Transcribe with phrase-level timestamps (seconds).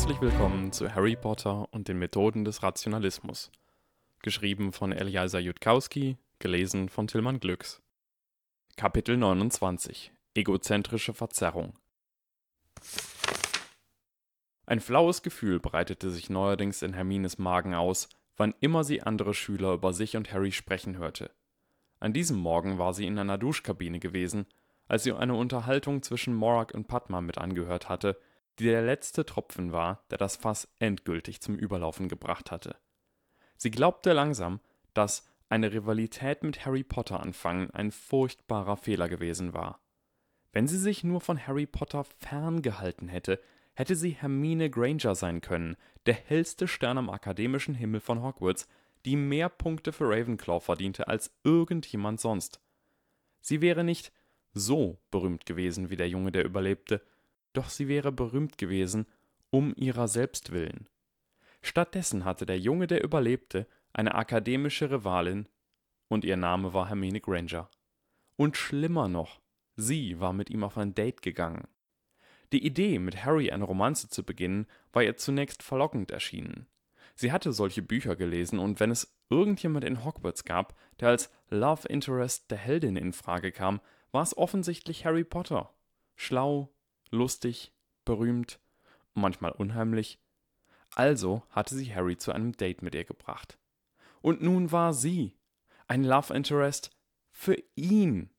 [0.00, 3.52] Herzlich willkommen zu Harry Potter und den Methoden des Rationalismus.
[4.22, 7.82] Geschrieben von Eliasa Jutkowski, gelesen von Tillmann Glücks.
[8.76, 11.74] Kapitel 29 Egozentrische Verzerrung
[14.64, 18.08] Ein flaues Gefühl breitete sich neuerdings in Hermines Magen aus,
[18.38, 21.30] wann immer sie andere Schüler über sich und Harry sprechen hörte.
[21.98, 24.46] An diesem Morgen war sie in einer Duschkabine gewesen,
[24.88, 28.18] als sie eine Unterhaltung zwischen Morag und Padma mit angehört hatte,
[28.60, 32.76] die der letzte Tropfen war, der das Fass endgültig zum Überlaufen gebracht hatte.
[33.56, 34.60] Sie glaubte langsam,
[34.94, 39.80] dass eine Rivalität mit Harry Potter anfangen ein furchtbarer Fehler gewesen war.
[40.52, 43.40] Wenn sie sich nur von Harry Potter ferngehalten hätte,
[43.74, 48.68] hätte sie Hermine Granger sein können, der hellste Stern am akademischen Himmel von Hogwarts,
[49.04, 52.60] die mehr Punkte für Ravenclaw verdiente als irgendjemand sonst.
[53.40, 54.12] Sie wäre nicht
[54.52, 57.00] so berühmt gewesen wie der Junge, der überlebte,
[57.52, 59.06] doch sie wäre berühmt gewesen
[59.50, 60.88] um ihrer selbst willen.
[61.62, 65.48] Stattdessen hatte der Junge, der überlebte, eine akademische Rivalin,
[66.08, 67.68] und ihr Name war Hermine Granger.
[68.36, 69.40] Und schlimmer noch,
[69.76, 71.68] sie war mit ihm auf ein Date gegangen.
[72.52, 76.66] Die Idee, mit Harry eine Romanze zu beginnen, war ihr zunächst verlockend erschienen.
[77.14, 81.86] Sie hatte solche Bücher gelesen, und wenn es irgendjemand in Hogwarts gab, der als Love
[81.88, 85.72] Interest der Heldin in Frage kam, war es offensichtlich Harry Potter.
[86.16, 86.72] Schlau,
[87.10, 87.72] lustig,
[88.04, 88.60] berühmt,
[89.14, 90.18] manchmal unheimlich.
[90.94, 93.58] Also hatte sie Harry zu einem Date mit ihr gebracht.
[94.20, 95.36] Und nun war sie
[95.86, 96.90] ein Love Interest
[97.30, 98.30] für ihn.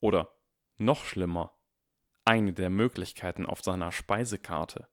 [0.00, 0.34] Oder
[0.78, 1.54] noch schlimmer,
[2.24, 4.88] eine der Möglichkeiten auf seiner Speisekarte.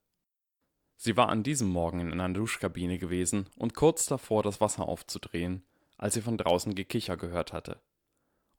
[0.98, 5.64] Sie war an diesem Morgen in einer Duschkabine gewesen und kurz davor, das Wasser aufzudrehen,
[5.98, 7.82] als sie von draußen Gekicher gehört hatte.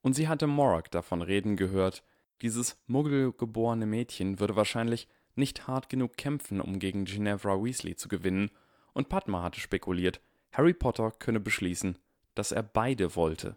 [0.03, 2.05] Und sie hatte Morag davon reden gehört,
[2.43, 8.51] dieses muggelgeborene Mädchen würde wahrscheinlich nicht hart genug kämpfen, um gegen Ginevra Weasley zu gewinnen,
[8.93, 10.21] und Padma hatte spekuliert,
[10.53, 11.99] Harry Potter könne beschließen,
[12.35, 13.57] dass er beide wollte.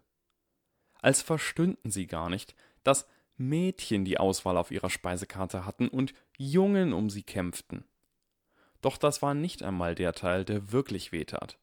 [1.01, 6.93] Als verstünden sie gar nicht, dass Mädchen die Auswahl auf ihrer Speisekarte hatten und Jungen
[6.93, 7.85] um sie kämpften.
[8.81, 11.57] Doch das war nicht einmal der Teil, der wirklich wehtat.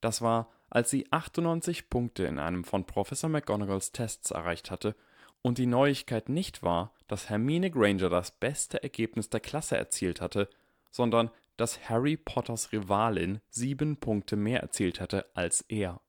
[0.00, 4.94] Das war, als sie 98 Punkte in einem von Professor McGonagalls Tests erreicht hatte
[5.42, 10.48] und die Neuigkeit nicht war, dass Hermine Granger das beste Ergebnis der Klasse erzielt hatte,
[10.90, 16.00] sondern dass Harry Potters Rivalin sieben Punkte mehr erzielt hatte als er.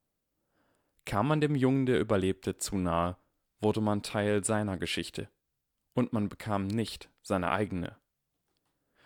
[1.05, 3.17] Kam man dem Jungen, der überlebte, zu nahe,
[3.59, 5.29] wurde man Teil seiner Geschichte.
[5.93, 7.97] Und man bekam nicht seine eigene.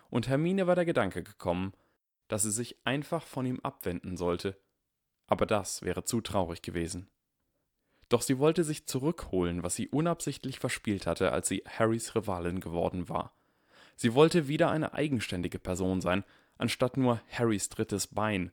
[0.09, 1.74] Und Hermine war der Gedanke gekommen,
[2.28, 4.58] dass sie sich einfach von ihm abwenden sollte,
[5.28, 7.09] aber das wäre zu traurig gewesen.
[8.09, 13.09] Doch sie wollte sich zurückholen, was sie unabsichtlich verspielt hatte, als sie Harrys Rivalin geworden
[13.09, 13.34] war.
[13.95, 16.23] Sie wollte wieder eine eigenständige Person sein,
[16.57, 18.51] anstatt nur Harrys drittes Bein.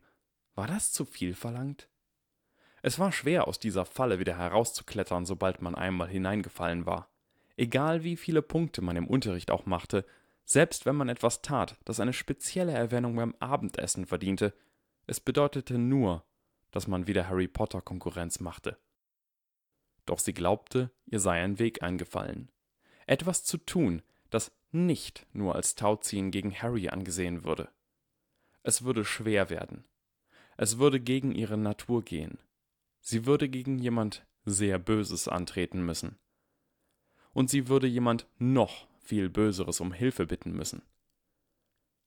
[0.54, 1.88] War das zu viel verlangt?
[2.82, 7.09] Es war schwer, aus dieser Falle wieder herauszuklettern, sobald man einmal hineingefallen war.
[7.56, 10.04] Egal wie viele Punkte man im Unterricht auch machte,
[10.44, 14.53] selbst wenn man etwas tat, das eine spezielle Erwähnung beim Abendessen verdiente,
[15.06, 16.25] es bedeutete nur,
[16.72, 18.76] dass man wieder Harry Potter Konkurrenz machte
[20.06, 22.50] doch sie glaubte, ihr sei ein Weg eingefallen.
[23.06, 27.69] Etwas zu tun, das nicht nur als Tauziehen gegen Harry angesehen würde.
[28.62, 29.84] Es würde schwer werden.
[30.56, 32.38] Es würde gegen ihre Natur gehen.
[33.00, 36.19] Sie würde gegen jemand sehr Böses antreten müssen.
[37.32, 40.82] Und sie würde jemand noch viel Böseres um Hilfe bitten müssen.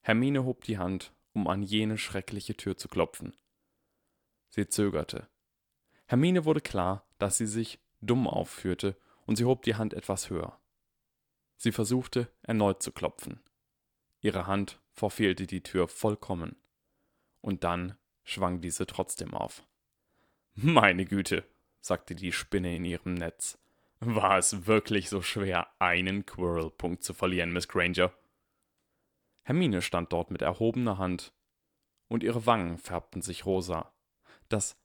[0.02, 3.36] Hermine hob die Hand, um an jene schreckliche Tür zu klopfen.
[4.50, 5.28] Sie zögerte.
[6.06, 10.60] Hermine wurde klar, dass sie sich dumm aufführte, und sie hob die Hand etwas höher.
[11.58, 13.42] Sie versuchte, erneut zu klopfen.
[14.22, 16.56] Ihre Hand verfehlte die Tür vollkommen.
[17.42, 19.64] Und dann schwang diese trotzdem auf.
[20.54, 21.44] Meine Güte,
[21.82, 23.58] sagte die Spinne in ihrem Netz.
[24.00, 28.14] War es wirklich so schwer, einen Quirrell-Punkt zu verlieren, Miss Granger?
[29.44, 31.34] Hermine stand dort mit erhobener Hand,
[32.08, 33.92] und ihre Wangen färbten sich rosa.
[34.50, 34.78] Das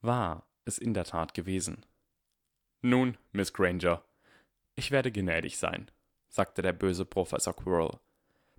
[0.00, 1.84] war es in der Tat gewesen.
[2.82, 4.02] Nun, Miss Granger,
[4.74, 5.90] ich werde gnädig sein,
[6.28, 7.98] sagte der böse Professor Quirrell.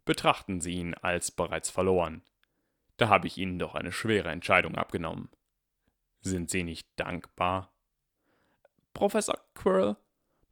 [0.06, 2.22] Betrachten Sie ihn als bereits verloren.
[2.98, 5.30] Da habe ich Ihnen doch eine schwere Entscheidung abgenommen.
[6.22, 7.74] Sind Sie nicht dankbar?
[8.94, 9.96] Professor Quirrell,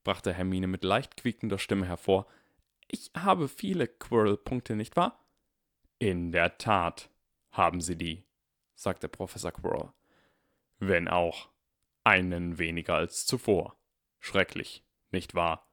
[0.03, 2.25] brachte Hermine mit leicht quiekender Stimme hervor,
[2.87, 5.23] ich habe viele Quirrell-Punkte, nicht wahr?
[5.99, 7.11] In der Tat
[7.51, 8.23] haben Sie die,
[8.73, 9.93] sagte Professor Quirrell.
[10.79, 11.49] Wenn auch
[12.09, 13.77] einen weniger als zuvor.
[14.19, 15.71] Schrecklich, nicht wahr?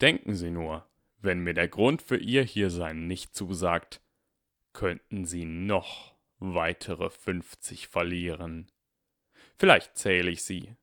[0.00, 4.00] Denken Sie nur, wenn mir der Grund für Ihr Hiersein nicht zusagt,
[4.72, 8.72] könnten Sie noch weitere 50 verlieren.
[9.56, 10.74] Vielleicht zähle ich sie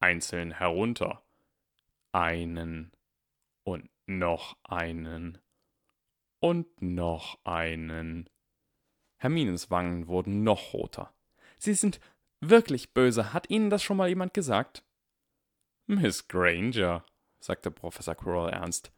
[0.00, 1.22] einzeln herunter.
[2.12, 2.92] Einen
[3.62, 5.38] und noch einen
[6.40, 8.28] und noch einen.
[9.16, 11.14] Hermines Wangen wurden noch roter.
[11.58, 12.00] Sie sind
[12.42, 13.32] wirklich böse.
[13.32, 14.84] Hat Ihnen das schon mal jemand gesagt?
[15.86, 17.04] Miss Granger,
[17.40, 18.92] sagte Professor Quirrell ernst,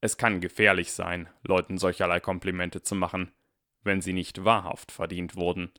[0.00, 3.32] es kann gefährlich sein, Leuten solcherlei Komplimente zu machen,
[3.82, 5.72] wenn sie nicht wahrhaft verdient wurden.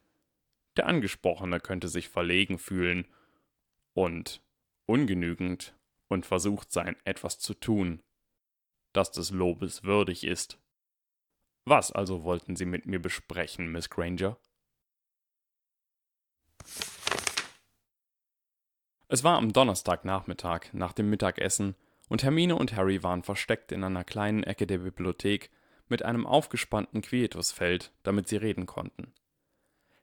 [0.76, 3.08] Der Angesprochene könnte sich verlegen fühlen
[3.94, 4.42] und
[4.86, 5.76] ungenügend
[6.08, 8.02] und versucht sein, etwas zu tun,
[8.94, 10.60] das des Lobes würdig ist.
[11.66, 14.38] Was also wollten Sie mit mir besprechen, Miss Granger?
[19.10, 21.76] Es war am Donnerstagnachmittag nach dem Mittagessen,
[22.10, 25.50] und Hermine und Harry waren versteckt in einer kleinen Ecke der Bibliothek
[25.90, 29.14] mit einem aufgespannten Quietusfeld, damit sie reden konnten.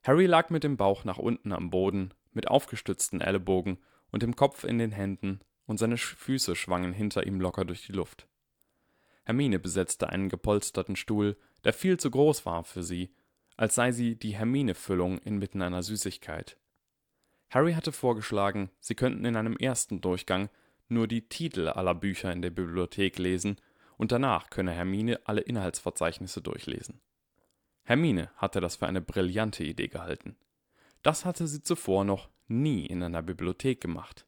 [0.02, 3.78] Harry lag mit dem Bauch nach unten am Boden, mit aufgestützten Ellenbogen
[4.10, 7.92] und dem Kopf in den Händen, und seine Füße schwangen hinter ihm locker durch die
[7.92, 8.28] Luft.
[9.24, 13.14] Hermine besetzte einen gepolsterten Stuhl, der viel zu groß war für sie,
[13.56, 16.58] als sei sie die Hermine-Füllung inmitten einer Süßigkeit.
[17.54, 20.50] Harry hatte vorgeschlagen, sie könnten in einem ersten Durchgang
[20.88, 23.60] nur die Titel aller Bücher in der Bibliothek lesen,
[23.96, 27.00] und danach könne Hermine alle Inhaltsverzeichnisse durchlesen.
[27.84, 30.36] Hermine hatte das für eine brillante Idee gehalten.
[31.02, 34.26] Das hatte sie zuvor noch nie in einer Bibliothek gemacht.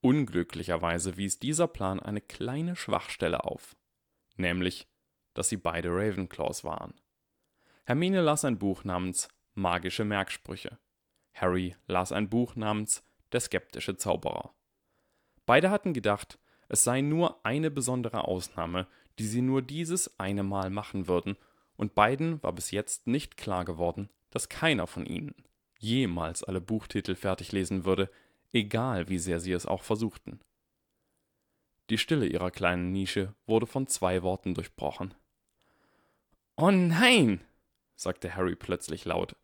[0.00, 3.76] Unglücklicherweise wies dieser Plan eine kleine Schwachstelle auf,
[4.34, 4.88] nämlich,
[5.32, 6.94] dass sie beide Ravenclaws waren.
[7.84, 10.76] Hermine las ein Buch namens Magische Merksprüche.
[11.34, 14.54] Harry las ein Buch namens Der skeptische Zauberer.
[15.46, 16.38] Beide hatten gedacht,
[16.68, 18.86] es sei nur eine besondere Ausnahme,
[19.18, 21.36] die sie nur dieses eine Mal machen würden,
[21.76, 25.34] und beiden war bis jetzt nicht klar geworden, dass keiner von ihnen
[25.80, 28.10] jemals alle Buchtitel fertig lesen würde,
[28.52, 30.40] egal wie sehr sie es auch versuchten.
[31.88, 35.14] Die Stille ihrer kleinen Nische wurde von zwei Worten durchbrochen.
[36.56, 37.40] Oh nein,
[37.96, 39.34] sagte Harry plötzlich laut.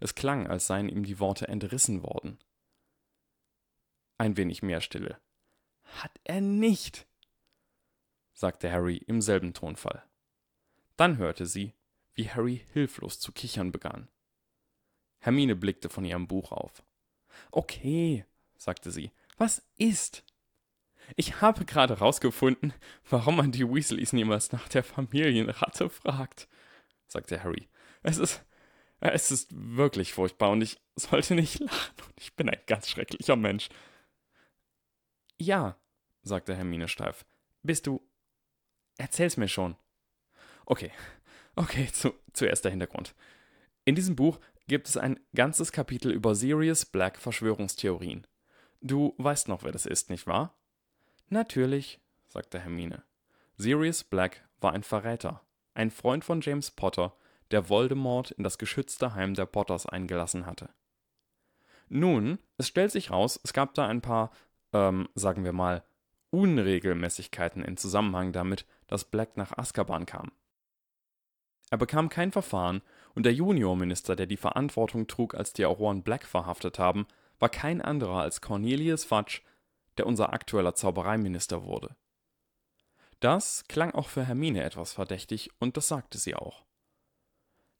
[0.00, 2.38] Es klang, als seien ihm die Worte entrissen worden.
[4.18, 5.20] Ein wenig mehr Stille.
[5.84, 7.06] Hat er nicht,
[8.32, 10.02] sagte Harry im selben Tonfall.
[10.96, 11.74] Dann hörte sie,
[12.14, 14.08] wie Harry hilflos zu kichern begann.
[15.18, 16.82] Hermine blickte von ihrem Buch auf.
[17.50, 18.24] Okay,
[18.56, 20.24] sagte sie, was ist?
[21.16, 22.72] Ich habe gerade rausgefunden,
[23.08, 26.48] warum man die Weasleys niemals nach der Familienratte fragt,
[27.06, 27.68] sagte Harry.
[28.02, 28.44] Es ist.
[29.00, 33.36] Es ist wirklich furchtbar und ich sollte nicht lachen und ich bin ein ganz schrecklicher
[33.36, 33.68] Mensch.
[35.38, 35.76] Ja,
[36.22, 37.24] sagte Hermine steif.
[37.62, 38.06] Bist du.
[38.98, 39.76] Erzähl's mir schon.
[40.66, 40.92] Okay,
[41.56, 43.14] okay, zu, zuerst der Hintergrund.
[43.86, 44.38] In diesem Buch
[44.68, 48.26] gibt es ein ganzes Kapitel über Sirius Black Verschwörungstheorien.
[48.82, 50.54] Du weißt noch, wer das ist, nicht wahr?
[51.28, 53.02] Natürlich, sagte Hermine.
[53.56, 55.42] Sirius Black war ein Verräter,
[55.74, 57.16] ein Freund von James Potter,
[57.50, 60.70] der Voldemort in das geschützte Heim der Potters eingelassen hatte.
[61.88, 64.30] Nun, es stellt sich raus, es gab da ein paar,
[64.72, 65.82] ähm, sagen wir mal,
[66.30, 70.30] Unregelmäßigkeiten in Zusammenhang damit, dass Black nach Azkaban kam.
[71.70, 72.82] Er bekam kein Verfahren
[73.14, 77.06] und der Juniorminister, der die Verantwortung trug, als die Auroren Black verhaftet haben,
[77.38, 79.40] war kein anderer als Cornelius Fudge,
[79.96, 81.96] der unser aktueller Zaubereiminister wurde.
[83.20, 86.64] Das klang auch für Hermine etwas verdächtig und das sagte sie auch.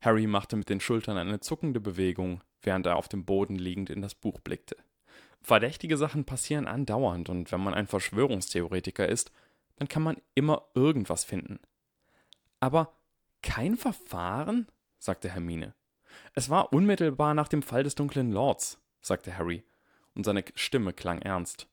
[0.00, 4.02] Harry machte mit den Schultern eine zuckende Bewegung, während er auf dem Boden liegend in
[4.02, 4.76] das Buch blickte.
[5.42, 9.32] Verdächtige Sachen passieren andauernd und wenn man ein Verschwörungstheoretiker ist,
[9.76, 11.58] dann kann man immer irgendwas finden.
[12.60, 12.92] Aber
[13.42, 14.66] kein Verfahren?
[14.98, 15.74] sagte Hermine.
[16.34, 19.64] Es war unmittelbar nach dem Fall des dunklen Lords, sagte Harry,
[20.14, 21.68] und seine Stimme klang ernst.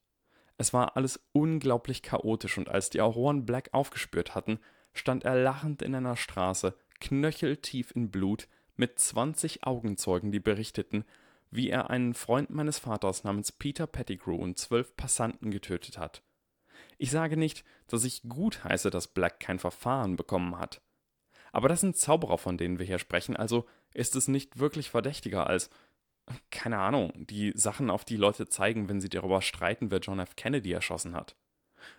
[0.58, 4.60] Es war alles unglaublich chaotisch, und als die Auroren Black aufgespürt hatten,
[4.94, 11.04] stand er lachend in einer Straße, knöcheltief in Blut, mit zwanzig Augenzeugen, die berichteten,
[11.50, 16.22] wie er einen Freund meines Vaters namens Peter Pettigrew und zwölf Passanten getötet hat.
[16.98, 20.82] Ich sage nicht, dass ich gut heiße, dass Black kein Verfahren bekommen hat.
[21.51, 25.48] Aber das sind Zauberer, von denen wir hier sprechen, also ist es nicht wirklich verdächtiger
[25.48, 25.70] als,
[26.51, 30.36] keine Ahnung, die Sachen, auf die Leute zeigen, wenn sie darüber streiten, wer John F.
[30.36, 31.36] Kennedy erschossen hat.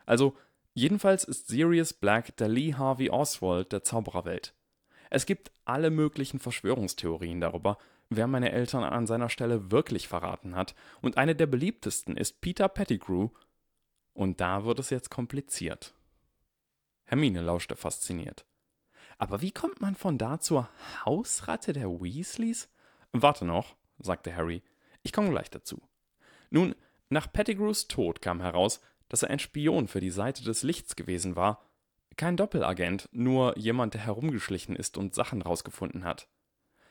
[0.04, 0.36] Also,
[0.74, 4.54] jedenfalls ist Sirius Black der Lee Harvey Oswald der Zaubererwelt.
[5.10, 7.78] Es gibt alle möglichen Verschwörungstheorien darüber,
[8.10, 12.68] wer meine Eltern an seiner Stelle wirklich verraten hat, und eine der beliebtesten ist Peter
[12.68, 13.28] Pettigrew,
[14.14, 15.94] und da wird es jetzt kompliziert.
[17.04, 18.44] Hermine lauschte fasziniert.
[19.18, 20.68] Aber wie kommt man von da zur
[21.04, 22.68] Hausratte der Weasleys?
[23.12, 24.62] Warte noch, sagte Harry.
[25.02, 25.80] Ich komme gleich dazu.
[26.50, 26.74] Nun,
[27.08, 31.36] nach Pettigrews Tod kam heraus, dass er ein Spion für die Seite des Lichts gewesen
[31.36, 31.67] war.
[32.18, 36.28] Kein Doppelagent, nur jemand, der herumgeschlichen ist und Sachen rausgefunden hat.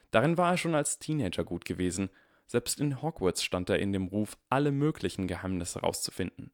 [0.10, 2.10] Darin war er schon als Teenager gut gewesen,
[2.46, 6.52] selbst in Hogwarts stand er in dem Ruf, alle möglichen Geheimnisse rauszufinden.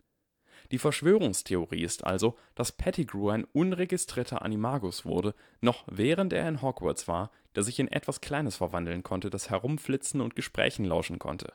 [0.71, 7.07] Die Verschwörungstheorie ist also, dass Pettigrew ein unregistrierter Animagus wurde, noch während er in Hogwarts
[7.07, 11.53] war, der sich in etwas Kleines verwandeln konnte, das herumflitzen und Gesprächen lauschen konnte.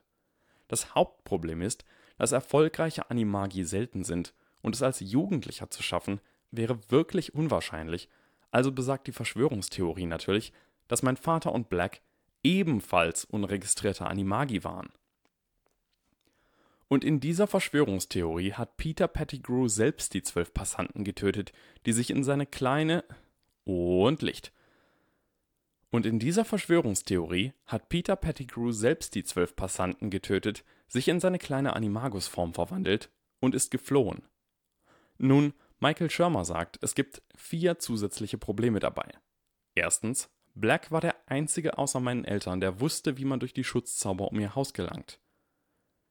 [0.68, 1.84] Das Hauptproblem ist,
[2.16, 8.08] dass erfolgreiche Animagi selten sind, und es als Jugendlicher zu schaffen, wäre wirklich unwahrscheinlich,
[8.50, 10.52] also besagt die Verschwörungstheorie natürlich,
[10.86, 12.00] dass mein Vater und Black
[12.42, 14.90] ebenfalls unregistrierte Animagi waren.
[16.88, 21.52] Und in dieser Verschwörungstheorie hat Peter Pettigrew selbst die zwölf Passanten getötet,
[21.84, 23.04] die sich in seine kleine
[23.64, 24.52] und Licht.
[25.90, 31.38] Und in dieser Verschwörungstheorie hat Peter Pettigrew selbst die zwölf Passanten getötet, sich in seine
[31.38, 34.22] kleine Animagus-Form verwandelt und ist geflohen.
[35.18, 39.08] Nun, Michael Schirmer sagt, es gibt vier zusätzliche Probleme dabei.
[39.74, 44.28] Erstens, Black war der einzige außer meinen Eltern, der wusste, wie man durch die Schutzzauber
[44.28, 45.20] um ihr Haus gelangt.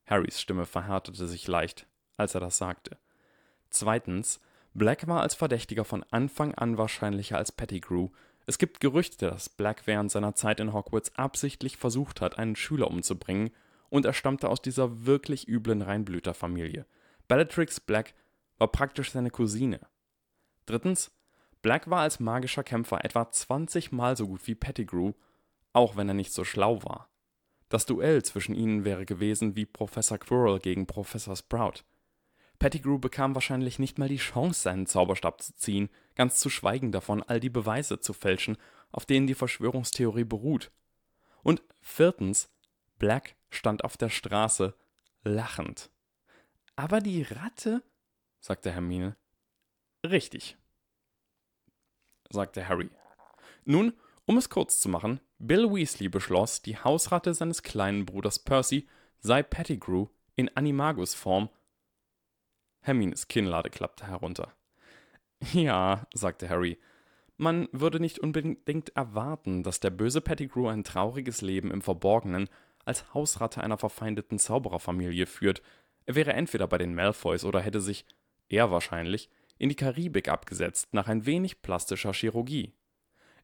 [0.06, 2.98] Harrys Stimme verhärtete sich leicht, als er das sagte.
[3.70, 4.40] Zweitens,
[4.74, 8.10] Black war als Verdächtiger von Anfang an wahrscheinlicher als Pettigrew.
[8.46, 12.88] Es gibt Gerüchte, dass Black während seiner Zeit in Hogwarts absichtlich versucht hat, einen Schüler
[12.88, 13.52] umzubringen,
[13.90, 16.86] und er stammte aus dieser wirklich üblen Reinblüterfamilie.
[17.28, 18.14] Bellatrix Black
[18.58, 19.80] war praktisch seine Cousine.
[20.66, 21.12] Drittens,
[21.62, 25.14] Black war als magischer Kämpfer etwa 20 Mal so gut wie Pettigrew,
[25.74, 27.10] auch wenn er nicht so schlau war.
[27.70, 31.84] Das Duell zwischen ihnen wäre gewesen wie Professor Quirrell gegen Professor Sprout.
[32.60, 37.22] Pettigrew bekam wahrscheinlich nicht mal die Chance, seinen Zauberstab zu ziehen, ganz zu schweigen davon,
[37.22, 38.58] all die Beweise zu fälschen,
[38.92, 40.72] auf denen die Verschwörungstheorie beruht.
[41.44, 42.50] Und viertens,
[42.98, 44.74] Black stand auf der Straße,
[45.24, 45.92] lachend.
[46.76, 47.84] Aber die Ratte?
[48.48, 49.18] Sagte Hermine.
[50.06, 50.58] Richtig,
[52.30, 52.89] sagte Harry.
[53.66, 53.92] Nun,
[54.25, 58.88] um es kurz zu machen, Bill Weasley beschloss, die Hausratte seines kleinen Bruders Percy
[59.20, 61.50] sei Pettigrew in Animagus-Form.
[62.80, 64.54] Hermines Kinnlade klappte herunter.
[65.51, 66.80] Ja, sagte Harry,
[67.36, 72.50] man würde nicht unbedingt erwarten, dass der böse Pettigrew ein trauriges Leben im Verborgenen
[72.86, 75.62] als Hausratte einer verfeindeten Zaubererfamilie führt.
[76.06, 78.06] Er wäre entweder bei den Malfoys oder hätte sich,
[78.50, 82.74] eher wahrscheinlich, in die Karibik abgesetzt nach ein wenig plastischer Chirurgie.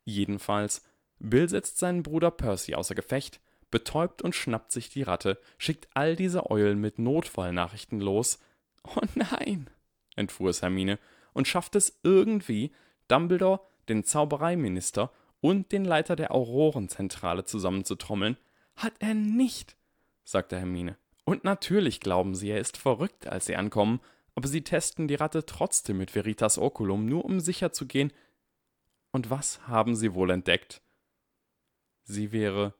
[0.06, 0.84] Jedenfalls,
[1.20, 3.40] Bill setzt seinen Bruder Percy außer Gefecht,
[3.72, 8.40] betäubt und schnappt sich die Ratte, schickt all diese Eulen mit Notfallnachrichten los.
[8.84, 9.70] Oh nein,
[10.16, 11.00] entfuhr es Hermine
[11.34, 12.74] und schafft es irgendwie,
[13.08, 18.38] Dumbledore, den Zaubereiminister und den Leiter der Aurorenzentrale zusammenzutrommeln.
[18.76, 19.76] Hat er nicht,
[20.24, 20.98] sagte Hermine.
[21.26, 24.02] Und natürlich glauben sie, er ist verrückt, als sie ankommen,
[24.36, 28.12] aber sie testen die Ratte trotzdem mit Veritas Oculum, nur um sicher zu gehen.
[29.12, 30.82] Und was haben sie wohl entdeckt?
[32.04, 32.74] Sie wäre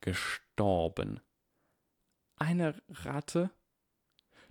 [0.00, 1.20] gestorben.
[2.36, 3.50] Eine Ratte?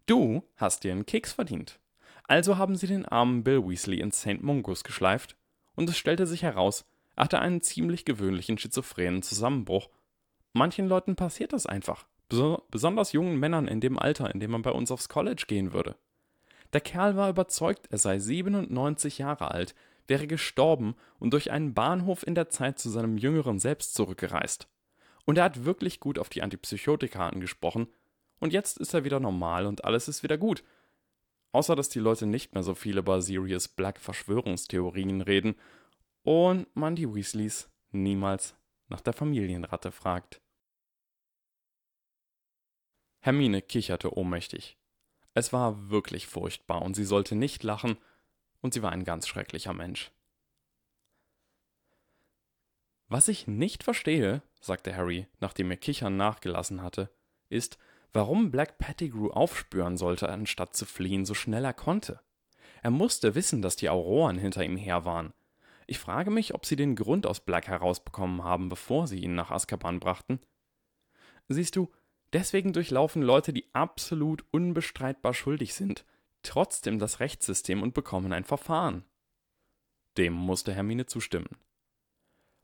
[0.06, 1.80] Du hast dir einen Keks verdient.
[2.24, 4.42] Also haben sie den armen Bill Weasley ins St.
[4.42, 5.36] Mungus geschleift,
[5.76, 6.86] und es stellte sich heraus,
[7.16, 9.90] er hatte einen ziemlich gewöhnlichen schizophrenen Zusammenbruch.
[10.54, 14.72] Manchen Leuten passiert das einfach, besonders jungen Männern in dem Alter, in dem man bei
[14.72, 15.98] uns aufs College gehen würde.
[16.74, 19.76] Der Kerl war überzeugt, er sei 97 Jahre alt,
[20.08, 24.68] wäre gestorben und durch einen Bahnhof in der Zeit zu seinem jüngeren Selbst zurückgereist.
[25.26, 27.88] Und er hat wirklich gut auf die Antipsychotika angesprochen,
[28.42, 30.64] und jetzt ist er wieder normal und alles ist wieder gut.
[31.52, 35.56] Außer dass die Leute nicht mehr so viel über Sirius Black Verschwörungstheorien reden
[36.24, 38.56] und man die Weasleys niemals
[38.88, 40.42] nach der Familienratte fragt.
[43.20, 44.81] Hermine kicherte ohnmächtig.
[45.34, 47.98] Es war wirklich furchtbar und sie sollte nicht lachen,
[48.62, 50.12] und sie war ein ganz schrecklicher Mensch.
[53.08, 57.10] Was ich nicht verstehe, sagte Harry, nachdem er Kichern nachgelassen hatte,
[57.50, 57.78] ist,
[58.14, 62.22] warum Black Pettigrew aufspüren sollte, anstatt zu fliehen, so schnell er konnte.
[62.84, 65.34] Er musste wissen, dass die Auroren hinter ihm her waren.
[65.88, 69.52] Ich frage mich, ob sie den Grund aus Black herausbekommen haben, bevor sie ihn nach
[69.52, 70.40] Azkaban brachten.
[71.50, 71.92] Siehst du,
[72.34, 76.06] Deswegen durchlaufen Leute, die absolut unbestreitbar schuldig sind,
[76.44, 79.04] trotzdem das Rechtssystem und bekommen ein Verfahren.
[80.18, 81.58] Dem musste Hermine zustimmen.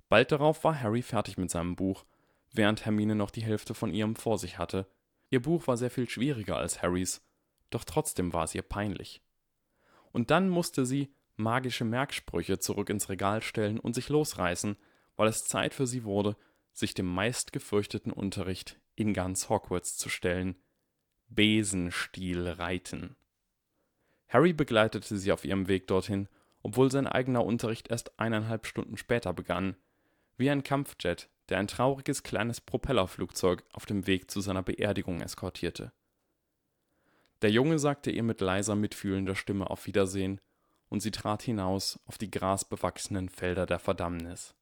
[0.10, 2.06] Bald darauf war Harry fertig mit seinem Buch,
[2.52, 4.88] während Hermine noch die Hälfte von ihrem vor sich hatte.
[5.30, 7.22] Ihr Buch war sehr viel schwieriger als Harrys,
[7.70, 9.22] doch trotzdem war es ihr peinlich.
[10.14, 14.78] Und dann musste sie, magische Merksprüche zurück ins Regal stellen und sich losreißen,
[15.18, 16.38] weil es Zeit für sie wurde,
[16.72, 20.56] sich dem meistgefürchteten Unterricht in ganz Hogwarts zu stellen:
[21.30, 23.16] Besenstiel reiten.
[24.28, 26.28] Harry begleitete sie auf ihrem Weg dorthin,
[26.64, 29.78] obwohl sein eigener Unterricht erst eineinhalb Stunden später begann,
[30.36, 35.94] wie ein Kampfjet, der ein trauriges kleines Propellerflugzeug auf dem Weg zu seiner Beerdigung eskortierte.
[37.42, 40.42] Der Junge sagte ihr mit leiser, mitfühlender Stimme auf Wiedersehen,
[40.90, 44.57] und sie trat hinaus auf die grasbewachsenen Felder der Verdammnis.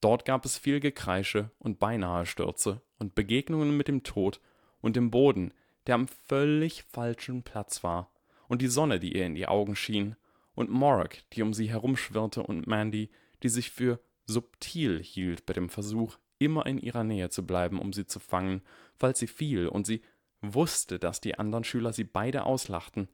[0.00, 4.40] Dort gab es viel Gekreische und beinahe Stürze und Begegnungen mit dem Tod
[4.80, 5.52] und dem Boden,
[5.86, 8.12] der am völlig falschen Platz war,
[8.46, 10.16] und die Sonne, die ihr in die Augen schien,
[10.54, 13.10] und Morag, die um sie herumschwirrte, und Mandy,
[13.42, 17.92] die sich für subtil hielt bei dem Versuch, immer in ihrer Nähe zu bleiben, um
[17.92, 18.62] sie zu fangen,
[18.96, 20.02] falls sie fiel, und sie
[20.40, 23.08] wusste, dass die anderen Schüler sie beide auslachten,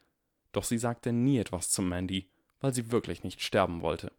[0.53, 2.29] doch sie sagte nie etwas zu Mandy,
[2.61, 4.13] weil sie wirklich nicht sterben wollte.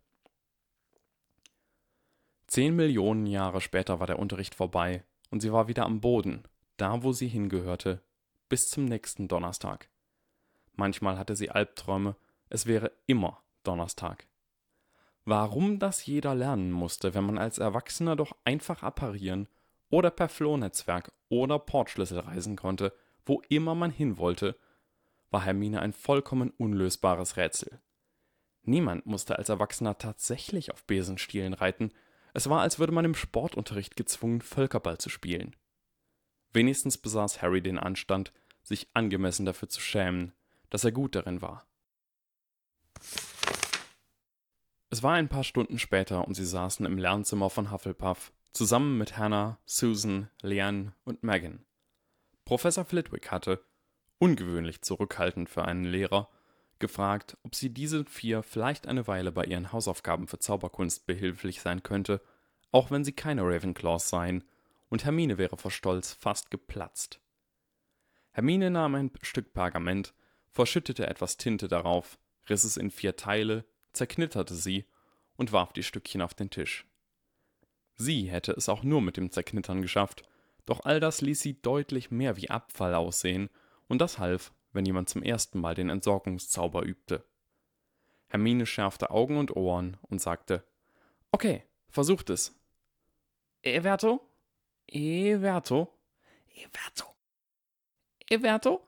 [2.47, 6.43] Zehn Millionen Jahre später war der Unterricht vorbei und sie war wieder am Boden,
[6.77, 8.01] da wo sie hingehörte,
[8.49, 9.89] bis zum nächsten Donnerstag.
[10.75, 12.15] Manchmal hatte sie Albträume,
[12.49, 14.27] es wäre immer Donnerstag.
[15.23, 19.47] Warum das jeder lernen musste, wenn man als Erwachsener doch einfach apparieren
[19.89, 22.93] oder per Flohnetzwerk oder Portschlüssel reisen konnte,
[23.25, 24.55] wo immer man hin wollte,
[25.31, 27.81] war Hermine ein vollkommen unlösbares Rätsel.
[28.61, 31.91] Niemand musste als Erwachsener tatsächlich auf Besenstielen reiten,
[32.35, 35.55] es war, als würde man im Sportunterricht gezwungen, Völkerball zu spielen.
[36.51, 40.33] Wenigstens besaß Harry den Anstand, sich angemessen dafür zu schämen,
[40.69, 41.65] dass er gut darin war.
[44.89, 49.17] Es war ein paar Stunden später und sie saßen im Lernzimmer von Hufflepuff, zusammen mit
[49.17, 51.65] Hannah, Susan, Leanne und Megan.
[52.43, 53.63] Professor Flitwick hatte,
[54.17, 56.29] ungewöhnlich zurückhaltend für einen Lehrer,
[56.85, 61.81] gefragt, ob sie diese vier vielleicht eine Weile bei ihren Hausaufgaben für Zauberkunst behilflich sein
[61.81, 62.21] könnte,
[62.71, 64.43] auch wenn sie keine Ravenclaws seien,
[64.89, 67.19] und Hermine wäre vor Stolz fast geplatzt.
[68.33, 70.13] Hermine nahm ein Stück Pergament,
[70.51, 74.85] verschüttete etwas Tinte darauf, riss es in vier Teile, zerknitterte sie
[75.37, 76.85] und warf die Stückchen auf den Tisch.
[77.95, 80.21] Sie hätte es auch nur mit dem Zerknittern geschafft,
[80.67, 83.49] doch all das ließ sie deutlich mehr wie Abfall aussehen,
[83.87, 87.25] und das half, wenn jemand zum ersten Mal den Entsorgungszauber übte.
[88.27, 90.63] Hermine schärfte Augen und Ohren und sagte:
[91.31, 92.59] Okay, versucht es.
[93.63, 94.21] Everto?
[94.87, 95.91] Everto?
[96.53, 97.15] Everto?
[98.29, 98.87] Everto?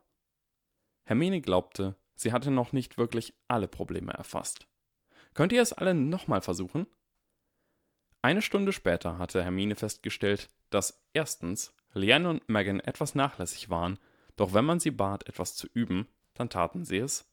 [1.06, 4.68] Hermine glaubte, sie hatte noch nicht wirklich alle Probleme erfasst.
[5.34, 6.86] Könnt ihr es alle nochmal versuchen?
[8.22, 14.00] Eine Stunde später hatte Hermine festgestellt, dass erstens Leanne und Megan etwas nachlässig waren
[14.38, 17.30] doch wenn man sie bat, etwas zu üben, dann taten sie es.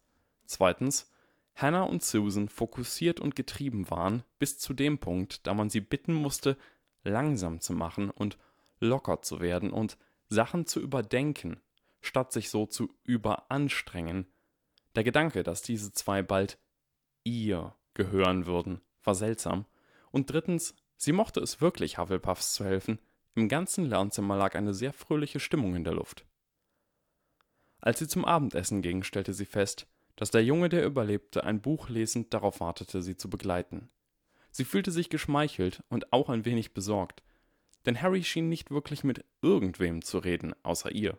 [0.46, 1.12] Zweitens,
[1.54, 6.14] Hannah und Susan fokussiert und getrieben waren, bis zu dem Punkt, da man sie bitten
[6.14, 6.56] musste,
[7.04, 8.38] langsam zu machen und
[8.80, 9.96] locker zu werden und
[10.28, 11.60] Sachen zu überdenken,
[12.00, 14.26] statt sich so zu überanstrengen.
[14.96, 16.58] Der Gedanke, dass diese zwei bald
[17.22, 19.66] ihr gehören würden, war seltsam.
[20.10, 22.98] Und drittens, sie mochte es wirklich, Hufflepuffs zu helfen.
[23.34, 26.24] Im ganzen Lernzimmer lag eine sehr fröhliche Stimmung in der Luft.
[27.84, 31.90] Als sie zum Abendessen ging, stellte sie fest, dass der Junge, der überlebte, ein Buch
[31.90, 33.90] lesend darauf wartete, sie zu begleiten.
[34.50, 37.22] Sie fühlte sich geschmeichelt und auch ein wenig besorgt,
[37.84, 41.18] denn Harry schien nicht wirklich mit irgendwem zu reden, außer ihr.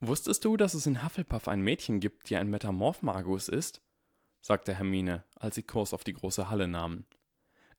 [0.00, 3.82] Wusstest du, dass es in Hufflepuff ein Mädchen gibt, die ein Metamorph-Magus ist?
[4.40, 7.04] sagte Hermine, als sie Kurs auf die große Halle nahmen.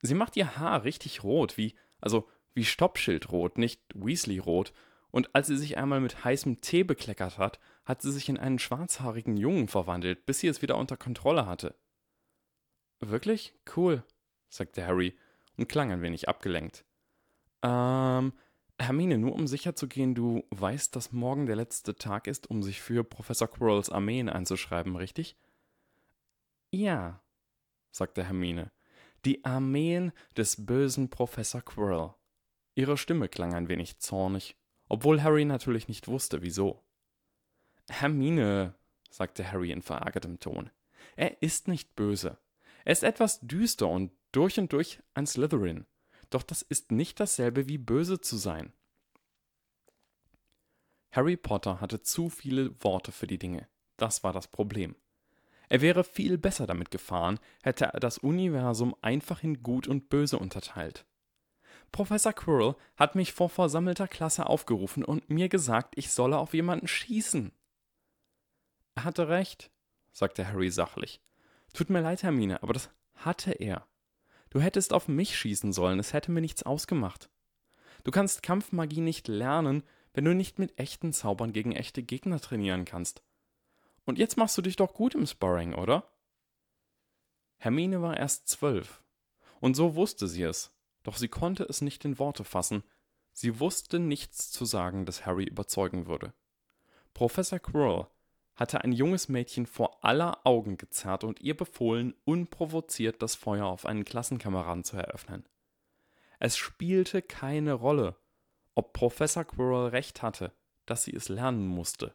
[0.03, 4.71] Sie macht ihr Haar richtig rot, wie, also wie Stoppschildrot, nicht Weasley-rot,
[5.11, 8.59] und als sie sich einmal mit heißem Tee bekleckert hat, hat sie sich in einen
[8.59, 11.75] schwarzhaarigen Jungen verwandelt, bis sie es wieder unter Kontrolle hatte.
[12.99, 13.55] Wirklich?
[13.75, 14.03] Cool,
[14.49, 15.17] sagte Harry
[15.57, 16.85] und klang ein wenig abgelenkt.
[17.63, 18.33] Ähm,
[18.77, 22.63] Hermine, nur um sicher zu gehen, du weißt, dass morgen der letzte Tag ist, um
[22.63, 25.35] sich für Professor Quirrells Armeen einzuschreiben, richtig?
[26.71, 27.21] Ja,
[27.91, 28.71] sagte Hermine.
[29.25, 32.13] Die Armeen des bösen Professor Quirrell.
[32.75, 34.55] Ihre Stimme klang ein wenig zornig
[34.89, 36.83] obwohl Harry natürlich nicht wusste, wieso.
[37.89, 38.75] Hermine,
[39.09, 40.69] sagte Harry in verärgertem Ton,
[41.15, 42.37] er ist nicht böse.
[42.85, 45.85] Er ist etwas düster und durch und durch ein Slytherin.
[46.29, 48.73] Doch das ist nicht dasselbe wie böse zu sein.
[51.11, 53.67] Harry Potter hatte zu viele Worte für die Dinge.
[53.97, 54.95] Das war das Problem.
[55.67, 60.37] Er wäre viel besser damit gefahren, hätte er das Universum einfach in Gut und Böse
[60.39, 61.05] unterteilt.
[61.91, 66.87] Professor Quirrell hat mich vor versammelter Klasse aufgerufen und mir gesagt, ich solle auf jemanden
[66.87, 67.51] schießen.
[68.95, 69.71] Er hatte recht,
[70.11, 71.21] sagte Harry sachlich.
[71.73, 73.87] Tut mir leid, Hermine, aber das hatte er.
[74.49, 77.29] Du hättest auf mich schießen sollen, es hätte mir nichts ausgemacht.
[78.03, 82.85] Du kannst Kampfmagie nicht lernen, wenn du nicht mit echten Zaubern gegen echte Gegner trainieren
[82.85, 83.21] kannst.
[84.05, 86.11] Und jetzt machst du dich doch gut im Sparring, oder?
[87.57, 89.03] Hermine war erst zwölf.
[89.59, 90.73] Und so wusste sie es.
[91.09, 92.83] Doch sie konnte es nicht in Worte fassen.
[93.33, 96.35] Sie wusste nichts zu sagen, das Harry überzeugen würde.
[97.15, 98.05] Professor Quirrell
[98.55, 103.87] hatte ein junges Mädchen vor aller Augen gezerrt und ihr befohlen, unprovoziert das Feuer auf
[103.87, 105.49] einen Klassenkameraden zu eröffnen.
[106.37, 108.15] Es spielte keine Rolle,
[108.75, 110.53] ob Professor Quirrell recht hatte,
[110.85, 112.13] dass sie es lernen musste.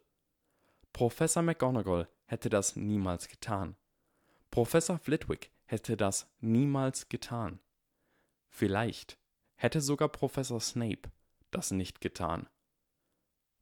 [0.92, 3.74] Professor McGonagall hätte das niemals getan.
[4.52, 7.58] Professor Flitwick hätte das niemals getan.
[8.56, 9.18] Vielleicht
[9.56, 11.10] hätte sogar Professor Snape
[11.50, 12.48] das nicht getan.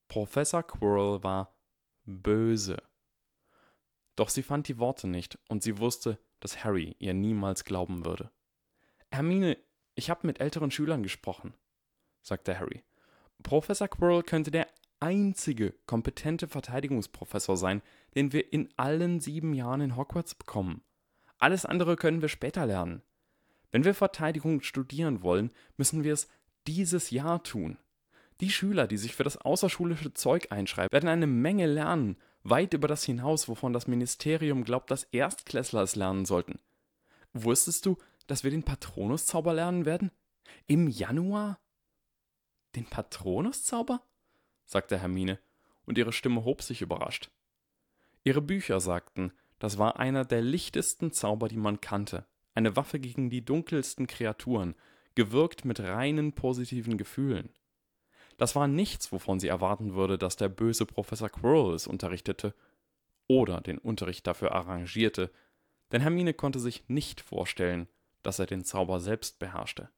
[0.07, 1.57] Professor Quirrell war
[2.05, 2.77] böse.
[4.17, 8.31] Doch sie fand die Worte nicht und sie wusste, dass Harry ihr niemals glauben würde.
[9.11, 9.57] Hermine,
[9.95, 11.55] ich habe mit älteren Schülern gesprochen,
[12.21, 12.85] sagte Harry.
[13.43, 14.69] Professor Quirrell könnte der
[15.01, 17.81] einzige kompetente Verteidigungsprofessor sein,
[18.15, 20.85] den wir in allen sieben Jahren in Hogwarts bekommen.
[21.39, 23.03] Alles andere können wir später lernen.
[23.73, 26.29] Wenn wir Verteidigung studieren wollen, müssen wir es
[26.67, 27.79] dieses Jahr tun.
[28.41, 32.87] Die Schüler, die sich für das außerschulische Zeug einschreiben, werden eine Menge lernen, weit über
[32.87, 36.59] das hinaus, wovon das Ministerium glaubt, dass Erstklässler es lernen sollten.
[37.33, 40.11] Wusstest du, dass wir den Patronuszauber lernen werden?
[40.67, 41.59] Im Januar?
[42.75, 44.03] Den Patronuszauber?
[44.65, 45.39] sagte Hermine,
[45.87, 47.31] und ihre Stimme hob sich überrascht.
[48.25, 53.31] Ihre Bücher sagten, das war einer der lichtesten Zauber, die man kannte, eine Waffe gegen
[53.31, 54.75] die dunkelsten Kreaturen,
[55.15, 57.51] gewirkt mit reinen positiven Gefühlen.
[58.37, 62.55] Das war nichts, wovon sie erwarten würde, dass der böse Professor Quirrell es unterrichtete
[63.29, 65.31] oder den Unterricht dafür arrangierte,
[65.93, 67.89] denn Hermine konnte sich nicht vorstellen,
[68.23, 69.91] dass er den Zauber selbst beherrschte.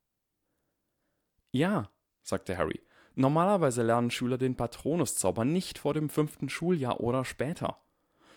[1.53, 1.91] Ja,
[2.23, 2.81] sagte Harry,
[3.15, 7.79] normalerweise lernen Schüler den Patronuszauber nicht vor dem fünften Schuljahr oder später.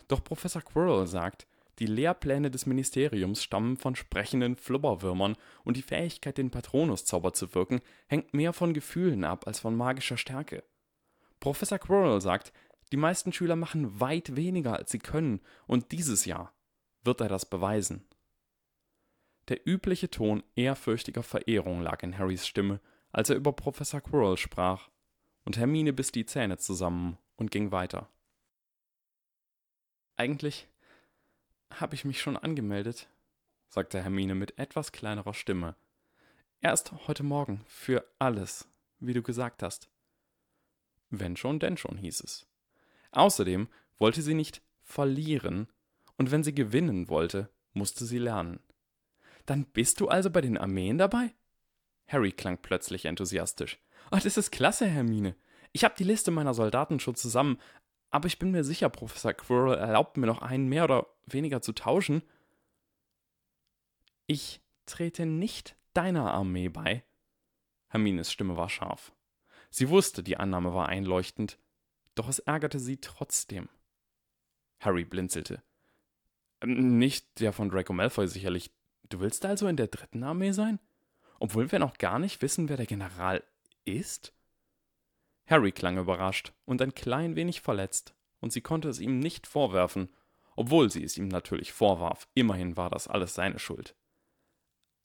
[0.07, 1.47] Doch Professor Quirrell sagt,
[1.79, 7.81] die Lehrpläne des Ministeriums stammen von sprechenden Flubberwürmern und die Fähigkeit, den Patronuszauber zu wirken,
[8.07, 10.63] hängt mehr von Gefühlen ab als von magischer Stärke.
[11.39, 12.51] Professor Quirrell sagt,
[12.91, 16.53] die meisten Schüler machen weit weniger, als sie können, und dieses Jahr
[17.03, 18.05] wird er das beweisen.
[19.49, 24.89] Der übliche Ton ehrfürchtiger Verehrung lag in Harrys Stimme, als er über Professor Quirrell sprach,
[25.45, 28.09] und Hermine biss die Zähne zusammen und ging weiter.
[30.17, 30.67] Eigentlich
[31.71, 33.09] habe ich mich schon angemeldet,
[33.69, 35.75] sagte Hermine mit etwas kleinerer Stimme.
[36.61, 38.67] Erst heute Morgen, für alles,
[38.99, 39.89] wie du gesagt hast.
[41.09, 42.47] Wenn schon, denn schon, hieß es.
[43.11, 45.67] Außerdem wollte sie nicht verlieren,
[46.17, 48.59] und wenn sie gewinnen wollte, musste sie lernen.
[49.45, 51.33] Dann bist du also bei den Armeen dabei?
[52.07, 53.79] Harry klang plötzlich enthusiastisch.
[54.11, 55.35] Oh, das ist klasse, Hermine.
[55.73, 57.59] Ich habe die Liste meiner Soldaten schon zusammen,
[58.09, 61.73] aber ich bin mir sicher, Professor Quirrell erlaubt mir noch einen mehr oder weniger zu
[61.73, 62.23] tauschen.
[64.25, 67.03] Ich trete nicht deiner Armee bei.
[67.89, 69.13] Hermines Stimme war scharf.
[69.69, 71.59] Sie wusste, die Annahme war einleuchtend,
[72.15, 73.69] doch es ärgerte sie trotzdem.
[74.79, 75.61] Harry blinzelte.
[76.65, 78.71] Nicht der von Draco Malfoy sicherlich.
[79.09, 80.79] Du willst also in der dritten Armee sein?
[81.39, 83.43] Obwohl wir noch gar nicht wissen, wer der General
[83.85, 84.33] ist?
[85.47, 90.09] Harry klang überrascht und ein klein wenig verletzt, und sie konnte es ihm nicht vorwerfen,
[90.55, 93.95] obwohl sie es ihm natürlich vorwarf, immerhin war das alles seine Schuld.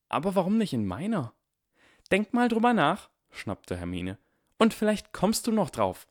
[0.09, 1.33] Aber warum nicht in meiner?
[2.11, 4.19] Denk mal drüber nach, schnappte Hermine,
[4.59, 6.09] und vielleicht kommst du noch drauf.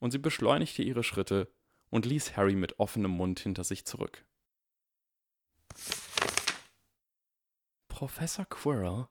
[0.00, 1.52] Und sie beschleunigte ihre Schritte
[1.90, 4.24] und ließ Harry mit offenem Mund hinter sich zurück.
[7.88, 9.06] Professor Quirrell,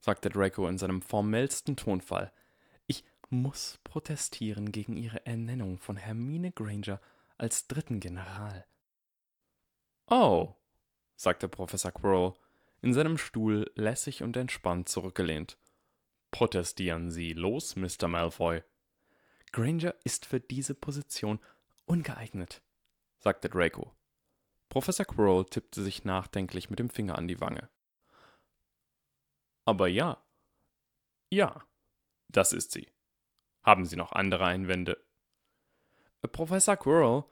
[0.00, 2.32] sagte Draco in seinem formellsten Tonfall,
[3.30, 7.00] muss protestieren gegen ihre Ernennung von Hermine Granger
[7.38, 8.66] als dritten General.
[10.06, 10.54] Oh,
[11.16, 12.34] sagte Professor Quirrell,
[12.82, 15.58] in seinem Stuhl lässig und entspannt zurückgelehnt.
[16.30, 18.08] Protestieren Sie los, Mr.
[18.08, 18.62] Malfoy.
[19.52, 21.40] Granger ist für diese Position
[21.86, 22.62] ungeeignet,
[23.18, 23.92] sagte Draco.
[24.68, 27.68] Professor Quirrell tippte sich nachdenklich mit dem Finger an die Wange.
[29.64, 30.22] Aber ja.
[31.30, 31.64] Ja,
[32.28, 32.88] das ist sie.
[33.62, 34.98] Haben Sie noch andere Einwände?
[36.22, 37.24] Äh, Professor Quirrell,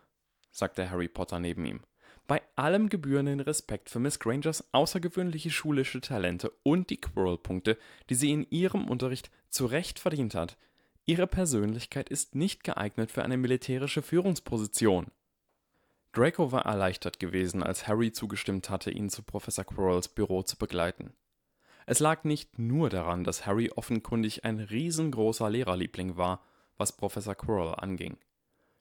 [0.50, 1.82] sagte Harry Potter neben ihm,
[2.26, 7.78] bei allem gebührenden Respekt für Miss Grangers außergewöhnliche schulische Talente und die Quirrell-Punkte,
[8.10, 10.58] die sie in ihrem Unterricht zu Recht verdient hat,
[11.06, 15.10] ihre Persönlichkeit ist nicht geeignet für eine militärische Führungsposition.
[16.12, 21.14] Draco war erleichtert gewesen, als Harry zugestimmt hatte, ihn zu Professor Quirrells Büro zu begleiten.
[21.90, 26.44] Es lag nicht nur daran, dass Harry offenkundig ein riesengroßer Lehrerliebling war,
[26.77, 28.18] was Professor Quirrell anging.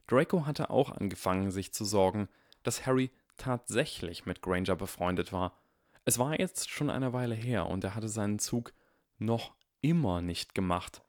[0.08, 2.28] Draco hatte auch angefangen, sich zu sorgen,
[2.63, 5.58] dass Harry tatsächlich mit Granger befreundet war.
[6.04, 8.74] Es war jetzt schon eine Weile her und er hatte seinen Zug
[9.20, 11.02] noch immer nicht gemacht.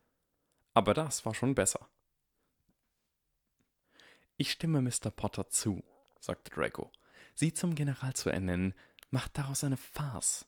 [0.75, 1.89] Aber das war schon besser.
[4.37, 5.11] Ich stimme Mr.
[5.11, 5.83] Potter zu,
[6.21, 6.93] sagte Draco.
[7.35, 8.73] Sie zum General zu ernennen,
[9.11, 10.47] macht daraus eine Farce.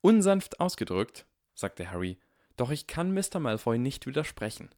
[0.00, 2.18] Unsanft ausgedrückt, sagte Harry,
[2.56, 3.40] doch ich kann Mr.
[3.40, 4.70] Malfoy nicht widersprechen.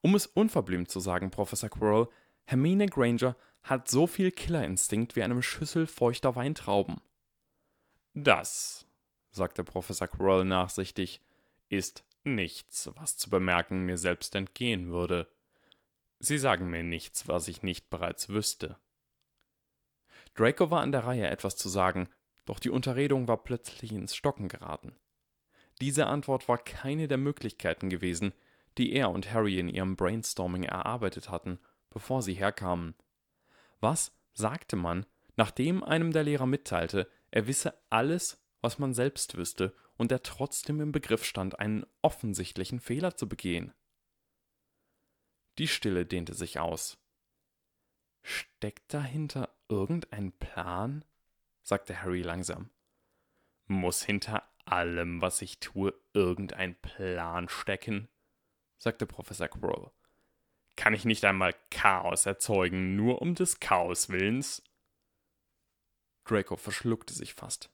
[0.00, 2.08] Um es unverblümt zu sagen, Professor Quirrell,
[2.44, 7.00] Hermine Granger hat so viel Killerinstinkt wie eine Schüssel feuchter Weintrauben.
[8.14, 8.86] Das,
[9.30, 11.20] sagte Professor Quirrell nachsichtig,
[11.68, 15.28] ist nichts, was zu bemerken mir selbst entgehen würde.
[16.18, 18.76] Sie sagen mir nichts, was ich nicht bereits wüsste.
[20.34, 22.08] Draco war an der Reihe, etwas zu sagen,
[22.44, 24.96] doch die Unterredung war plötzlich ins Stocken geraten.
[25.80, 28.32] Diese Antwort war keine der Möglichkeiten gewesen,
[28.78, 31.58] die er und Harry in ihrem Brainstorming erarbeitet hatten,
[31.90, 32.94] bevor sie herkamen.
[33.80, 39.74] Was sagte man, nachdem einem der Lehrer mitteilte, er wisse alles, was man selbst wüsste,
[39.96, 43.72] und er trotzdem im Begriff stand, einen offensichtlichen Fehler zu begehen?
[45.58, 46.98] Die Stille dehnte sich aus.
[48.22, 51.04] Steckt dahinter irgendein Plan?
[51.62, 52.70] Sagte Harry langsam.
[53.66, 58.08] Muss hinter allem, was ich tue, irgendein Plan stecken?
[58.78, 59.90] sagte Professor Quirrell.
[60.76, 64.62] Kann ich nicht einmal Chaos erzeugen, nur um des Chaos willens?
[66.24, 67.70] Draco verschluckte sich fast.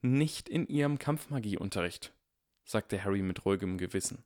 [0.00, 2.12] Nicht in ihrem Kampfmagieunterricht,
[2.64, 4.24] sagte Harry mit ruhigem Gewissen.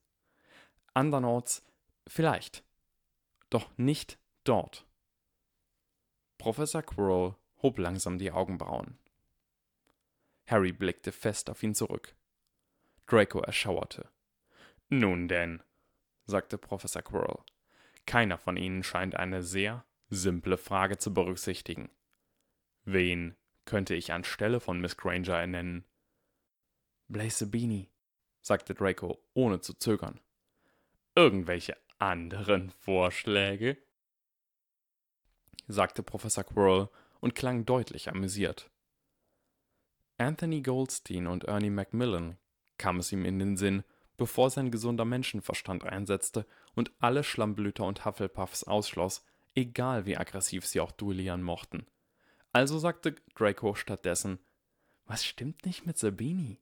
[0.92, 1.64] Andernorts
[2.06, 2.64] vielleicht,
[3.48, 4.86] doch nicht dort.
[6.36, 8.98] Professor Quirrell hob langsam die Augenbrauen.
[10.46, 12.14] Harry blickte fest auf ihn zurück.
[13.06, 14.08] Draco erschauerte.
[14.88, 15.62] Nun denn,
[16.26, 17.42] sagte Professor Quirrell,
[18.06, 21.90] keiner von Ihnen scheint eine sehr simple Frage zu berücksichtigen.
[22.84, 25.84] Wen könnte ich anstelle von Miss Granger ernennen?
[27.08, 27.90] Blaze Sabini,
[28.40, 30.20] sagte Draco, ohne zu zögern.
[31.14, 33.78] Irgendwelche anderen Vorschläge?
[35.68, 36.88] sagte Professor Quirrell
[37.22, 38.70] und klang deutlich amüsiert.
[40.18, 42.36] Anthony Goldstein und Ernie Macmillan
[42.76, 43.84] kam es ihm in den Sinn,
[44.16, 50.80] bevor sein gesunder Menschenverstand einsetzte und alle Schlammblüter und Hufflepuffs ausschloss, egal wie aggressiv sie
[50.80, 51.86] auch duellieren mochten.
[52.52, 54.38] Also sagte Draco stattdessen:
[55.06, 56.60] Was stimmt nicht mit Sabini?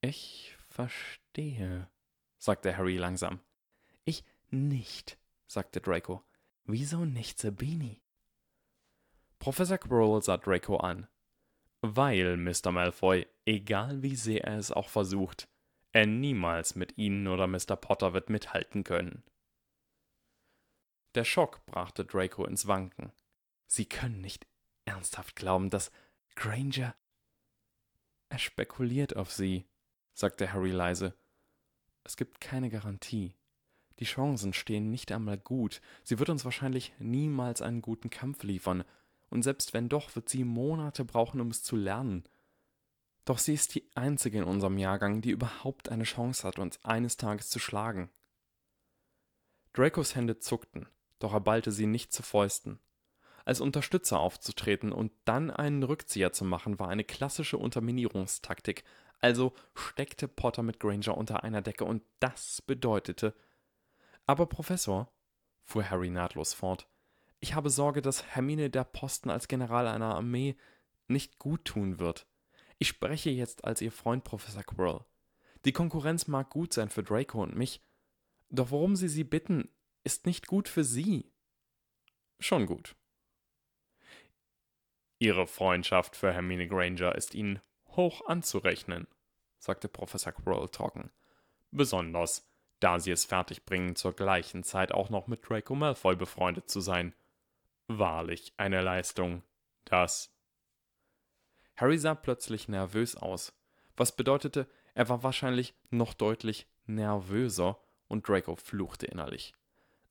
[0.00, 1.88] Ich verstehe,
[2.38, 3.40] sagte Harry langsam.
[4.04, 6.24] Ich nicht, sagte Draco.
[6.64, 8.03] Wieso nicht Sabini?
[9.44, 11.06] Professor Quirrell sah Draco an.
[11.82, 12.72] Weil, Mr.
[12.72, 15.50] Malfoy, egal wie sehr er es auch versucht,
[15.92, 17.76] er niemals mit Ihnen oder Mr.
[17.76, 19.22] Potter wird mithalten können.
[21.14, 23.12] Der Schock brachte Draco ins Wanken.
[23.66, 24.46] Sie können nicht
[24.86, 25.92] ernsthaft glauben, dass
[26.36, 26.94] Granger.
[28.30, 29.66] Er spekuliert auf Sie,
[30.14, 31.14] sagte Harry leise.
[32.02, 33.34] Es gibt keine Garantie.
[33.98, 35.82] Die Chancen stehen nicht einmal gut.
[36.02, 38.84] Sie wird uns wahrscheinlich niemals einen guten Kampf liefern,
[39.30, 42.24] und selbst wenn doch, wird sie Monate brauchen, um es zu lernen.
[43.24, 47.16] Doch sie ist die einzige in unserem Jahrgang, die überhaupt eine Chance hat, uns eines
[47.16, 48.10] Tages zu schlagen.
[49.72, 52.78] Dracos Hände zuckten, doch er ballte sie nicht zu Fäusten.
[53.44, 58.84] Als Unterstützer aufzutreten und dann einen Rückzieher zu machen, war eine klassische Unterminierungstaktik,
[59.20, 63.34] also steckte Potter mit Granger unter einer Decke und das bedeutete.
[64.26, 65.10] Aber Professor,
[65.62, 66.88] fuhr Harry nahtlos fort,
[67.44, 70.56] ich habe Sorge, dass Hermine der Posten als General einer Armee
[71.08, 72.26] nicht gut tun wird.
[72.78, 75.04] Ich spreche jetzt als Ihr Freund Professor Quirrell.
[75.66, 77.82] Die Konkurrenz mag gut sein für Draco und mich,
[78.48, 79.68] doch worum Sie sie bitten,
[80.04, 81.30] ist nicht gut für Sie.
[82.40, 82.96] Schon gut.
[85.18, 89.06] Ihre Freundschaft für Hermine Granger ist Ihnen hoch anzurechnen,
[89.58, 91.10] sagte Professor Quirrell trocken.
[91.70, 92.48] Besonders,
[92.80, 97.12] da Sie es fertigbringen, zur gleichen Zeit auch noch mit Draco Malfoy befreundet zu sein.
[97.86, 99.42] Wahrlich eine Leistung.
[99.84, 100.34] Das.
[101.76, 103.52] Harry sah plötzlich nervös aus,
[103.96, 109.54] was bedeutete, er war wahrscheinlich noch deutlich nervöser und Draco fluchte innerlich.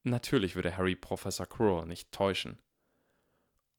[0.04, 2.60] Natürlich würde Harry Professor Quirrell nicht täuschen.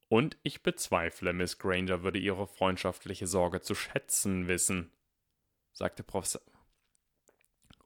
[0.07, 4.91] Und ich bezweifle, Miss Granger würde ihre freundschaftliche Sorge zu schätzen wissen,
[5.73, 6.41] sagte Professor.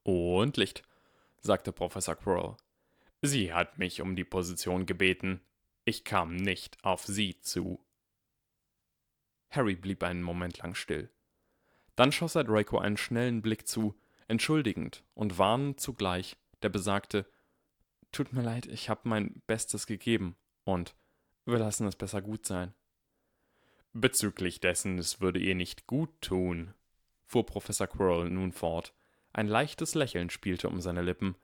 [0.04, 0.84] Und Licht,
[1.40, 2.56] sagte Professor Quirrell.
[3.22, 5.42] Sie hat mich um die Position gebeten.
[5.90, 7.84] Ich kam nicht auf Sie zu.
[9.50, 11.10] Harry blieb einen Moment lang still.
[11.96, 17.26] Dann schoss er Draco einen schnellen Blick zu, entschuldigend und warnend zugleich, der besagte
[18.12, 20.96] Tut mir leid, ich habe mein Bestes gegeben und
[21.46, 22.76] wir lassen es besser gut sein.
[23.92, 26.76] Bezüglich dessen, es würde ihr nicht gut tun,
[27.26, 28.94] fuhr Professor Quirrell nun fort.
[29.34, 31.36] Ein leichtes Lächeln spielte um seine Lippen.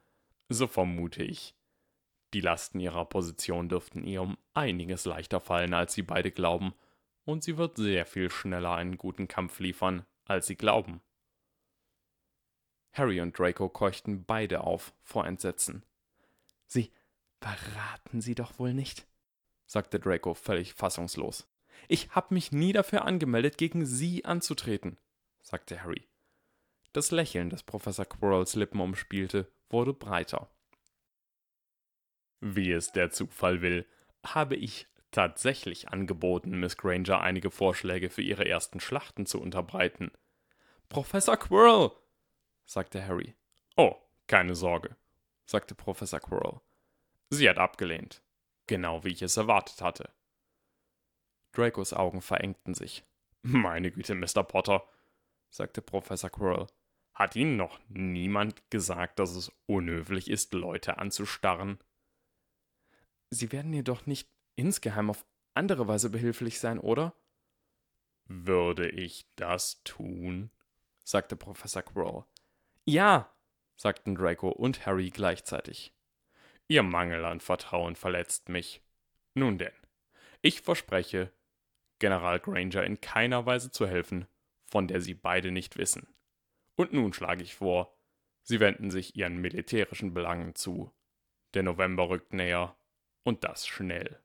[0.50, 1.56] So vermute ich.
[2.36, 6.74] Die Lasten ihrer Position dürften ihr um einiges leichter fallen, als sie beide glauben,
[7.24, 11.00] und sie wird sehr viel schneller einen guten Kampf liefern, als sie glauben.
[12.92, 15.86] Harry und Draco keuchten beide auf vor Entsetzen.
[16.68, 16.92] Sie
[17.40, 19.08] verraten Sie doch wohl nicht,
[19.66, 21.48] sagte Draco völlig fassungslos.
[21.88, 24.98] Ich hab mich nie dafür angemeldet, gegen Sie anzutreten,
[25.42, 26.06] sagte Harry.
[26.92, 30.50] Das Lächeln, das Professor Quirrells Lippen umspielte, wurde breiter.
[32.48, 33.88] Wie es der Zufall will,
[34.24, 40.12] habe ich tatsächlich angeboten, Miss Granger einige Vorschläge für ihre ersten Schlachten zu unterbreiten.
[40.88, 41.90] Professor Quirrell,
[42.64, 43.34] sagte Harry.
[43.78, 43.96] Oh,
[44.28, 44.96] keine Sorge,
[45.48, 46.62] sagte Professor Quirrell.
[47.32, 48.22] Sie hat abgelehnt,
[48.68, 50.12] genau wie ich es erwartet hatte.
[51.52, 53.04] Dracos Augen verengten sich.
[53.42, 54.44] Meine Güte, Mr.
[54.44, 54.88] Potter,
[55.50, 56.68] sagte Professor Quirrell.
[57.16, 61.80] Hat Ihnen noch niemand gesagt, dass es unhöflich ist, Leute anzustarren?
[63.30, 67.14] Sie werden jedoch nicht insgeheim auf andere Weise behilflich sein, oder?
[68.26, 70.52] Würde ich das tun?
[71.04, 72.26] sagte Professor Quirrell.
[72.86, 73.32] Ja,
[73.76, 75.94] sagten Draco und Harry gleichzeitig.
[76.68, 78.82] Ihr Mangel an Vertrauen verletzt mich.
[79.36, 79.74] Nun denn,
[80.42, 81.32] ich verspreche,
[82.00, 84.28] General Granger in keiner Weise zu helfen,
[84.66, 86.08] von der Sie beide nicht wissen.
[86.76, 87.98] Und nun schlage ich vor,
[88.42, 90.92] Sie wenden sich Ihren militärischen Belangen zu.
[91.54, 92.76] Der November rückt näher,
[93.26, 94.18] und das schnell.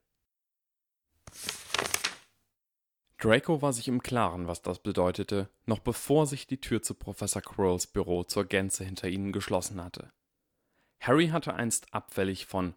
[3.17, 7.41] Draco war sich im Klaren, was das bedeutete, noch bevor sich die Tür zu Professor
[7.41, 10.11] Quirrells Büro zur Gänze hinter ihnen geschlossen hatte.
[10.99, 12.75] Harry hatte einst abfällig von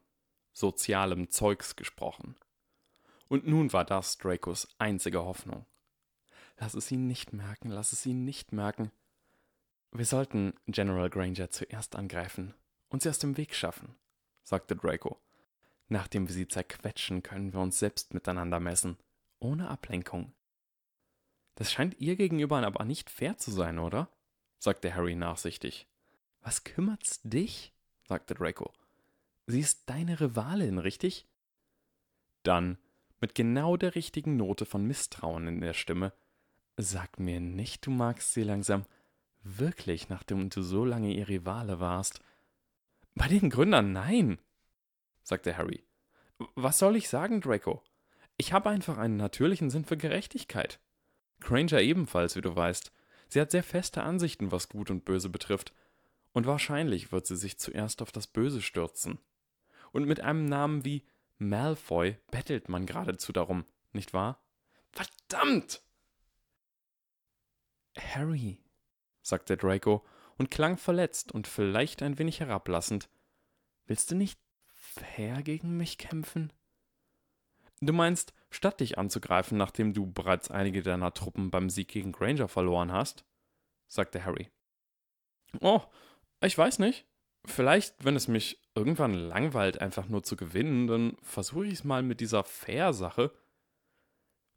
[0.53, 2.37] sozialem Zeugs gesprochen.
[3.29, 5.67] Und nun war das Dracos einzige Hoffnung.
[6.59, 8.93] Lass es ihn nicht merken, lass es ihn nicht merken.
[9.93, 12.55] Wir sollten General Granger zuerst angreifen
[12.89, 13.97] und sie aus dem Weg schaffen,
[14.43, 15.24] sagte Draco.
[15.89, 18.97] Nachdem wir sie zerquetschen, können wir uns selbst miteinander messen,
[19.39, 20.33] ohne Ablenkung.
[21.57, 24.09] Das scheint ihr gegenüber aber nicht fair zu sein, oder?
[24.59, 25.87] sagte Harry nachsichtig.
[26.41, 27.73] Was kümmert's dich?
[28.09, 28.73] sagte Draco.
[29.47, 31.27] Sie ist deine Rivalin, richtig?
[32.43, 32.79] Dann,
[33.21, 36.13] mit genau der richtigen Note von Misstrauen in der Stimme,
[36.77, 38.85] sag mir nicht, du magst sie langsam.
[39.43, 42.21] Wirklich, nachdem du so lange ihr Rivale warst.
[43.15, 44.39] Bei den Gründern nein,
[45.25, 45.85] sagte Harry.
[46.55, 47.83] Was soll ich sagen, Draco?
[48.37, 50.81] Ich habe einfach einen natürlichen Sinn für Gerechtigkeit.
[51.41, 52.93] Granger ebenfalls, wie du weißt.
[53.29, 55.73] Sie hat sehr feste Ansichten, was Gut und Böse betrifft,
[56.33, 59.19] und wahrscheinlich wird sie sich zuerst auf das Böse stürzen.
[59.93, 61.07] Und mit einem Namen wie
[61.39, 64.43] Malfoy bettelt man geradezu darum, nicht wahr?
[64.91, 65.81] Verdammt!
[67.97, 68.59] Harry,
[69.23, 70.05] sagte Draco
[70.37, 73.09] und klang verletzt und vielleicht ein wenig herablassend.
[73.87, 74.41] Willst du nicht
[74.95, 76.53] fair gegen mich kämpfen?
[77.81, 82.49] Du meinst, statt dich anzugreifen, nachdem du bereits einige deiner Truppen beim Sieg gegen Granger
[82.49, 83.25] verloren hast?
[83.89, 84.51] sagte Harry.
[85.61, 85.83] Oh,
[86.41, 87.07] ich weiß nicht.
[87.45, 92.03] Vielleicht, wenn es mich irgendwann langweilt, einfach nur zu gewinnen, dann versuche ich es mal
[92.03, 93.33] mit dieser Fair-Sache.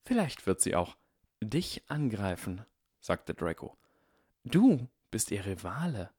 [0.06, 0.96] Vielleicht wird sie auch
[1.42, 2.66] dich angreifen,
[3.02, 3.78] sagte Draco.
[4.46, 6.12] Du bist ihr Rivale.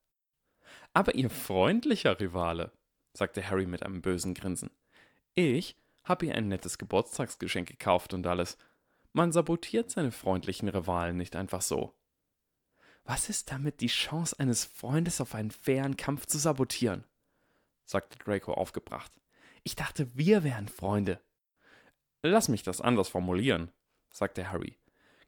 [0.93, 2.71] Aber ihr freundlicher Rivale,
[3.13, 4.71] sagte Harry mit einem bösen Grinsen.
[5.35, 8.57] Ich habe ihr ein nettes Geburtstagsgeschenk gekauft und alles.
[9.13, 11.95] Man sabotiert seine freundlichen Rivalen nicht einfach so.
[13.05, 17.05] Was ist damit die Chance eines Freundes auf einen fairen Kampf zu sabotieren?
[17.85, 19.13] sagte Draco aufgebracht.
[19.65, 21.21] Ich dachte, wir wären Freunde.
[22.23, 23.71] Lass mich das anders formulieren,
[24.11, 24.77] sagte Harry.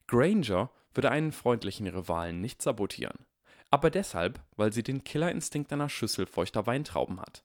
[0.07, 3.27] Granger würde einen freundlichen Rivalen nicht sabotieren,
[3.71, 7.45] aber deshalb, weil sie den Killerinstinkt einer Schüssel feuchter Weintrauben hat.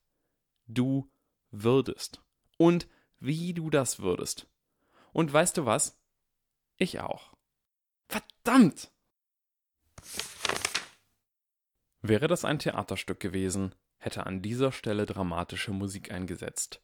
[0.67, 1.11] Du
[1.51, 2.21] würdest.
[2.57, 2.87] Und
[3.19, 4.47] wie du das würdest.
[5.13, 5.97] Und weißt du was?
[6.77, 7.33] Ich auch.
[8.07, 8.91] Verdammt!
[12.01, 16.81] Wäre das ein Theaterstück gewesen, hätte an dieser Stelle dramatische Musik eingesetzt.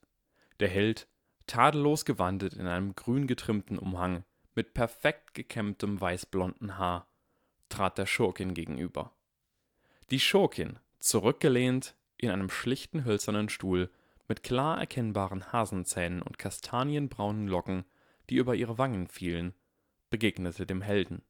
[0.60, 1.08] Der Held,
[1.46, 4.24] tadellos gewandet in einem grün getrimmten Umhang,
[4.56, 7.08] mit perfekt gekämmtem weißblonden Haar,
[7.70, 9.16] trat der Schurkin gegenüber.
[10.10, 13.89] Die Schurkin, zurückgelehnt in einem schlichten hölzernen Stuhl,
[14.28, 17.84] mit klar erkennbaren Hasenzähnen und kastanienbraunen Locken,
[18.30, 19.53] die über ihre Wangen fielen,
[20.09, 21.24] begegnete dem Helden.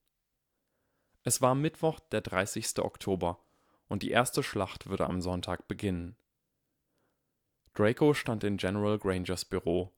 [1.24, 2.80] Es war Mittwoch, der 30.
[2.80, 3.40] Oktober,
[3.88, 6.16] und die erste Schlacht würde am Sonntag beginnen.
[7.74, 9.92] Draco stand in General Grangers Büro.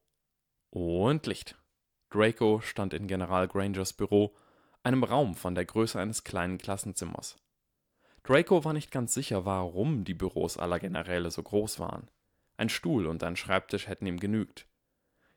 [0.70, 1.58] Und Licht.
[2.10, 4.36] Draco stand in General Grangers Büro,
[4.84, 7.43] einem Raum von der Größe eines kleinen Klassenzimmers.
[8.24, 12.10] Draco war nicht ganz sicher, warum die Büros aller Generäle so groß waren.
[12.56, 14.66] Ein Stuhl und ein Schreibtisch hätten ihm genügt.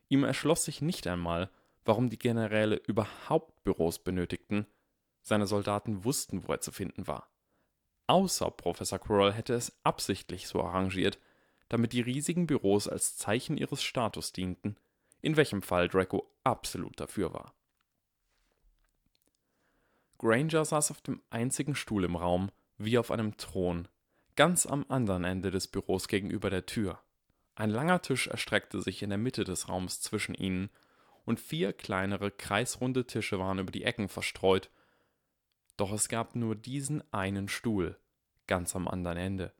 [0.08, 1.50] Ihm erschloss sich nicht einmal,
[1.84, 4.66] warum die Generäle überhaupt Büros benötigten.
[5.22, 7.28] Seine Soldaten wussten, wo er zu finden war.
[8.06, 11.18] Außer Professor Quirrell hätte es absichtlich so arrangiert,
[11.68, 14.76] damit die riesigen Büros als Zeichen ihres Status dienten,
[15.22, 17.52] in welchem Fall Draco absolut dafür war.
[20.18, 23.88] Granger saß auf dem einzigen Stuhl im Raum, wie auf einem Thron,
[24.36, 27.00] ganz am anderen Ende des Büros gegenüber der Tür.
[27.54, 30.70] Ein langer Tisch erstreckte sich in der Mitte des Raums zwischen ihnen,
[31.24, 34.70] und vier kleinere, kreisrunde Tische waren über die Ecken verstreut,
[35.76, 37.98] doch es gab nur diesen einen Stuhl,
[38.46, 39.52] ganz am anderen Ende.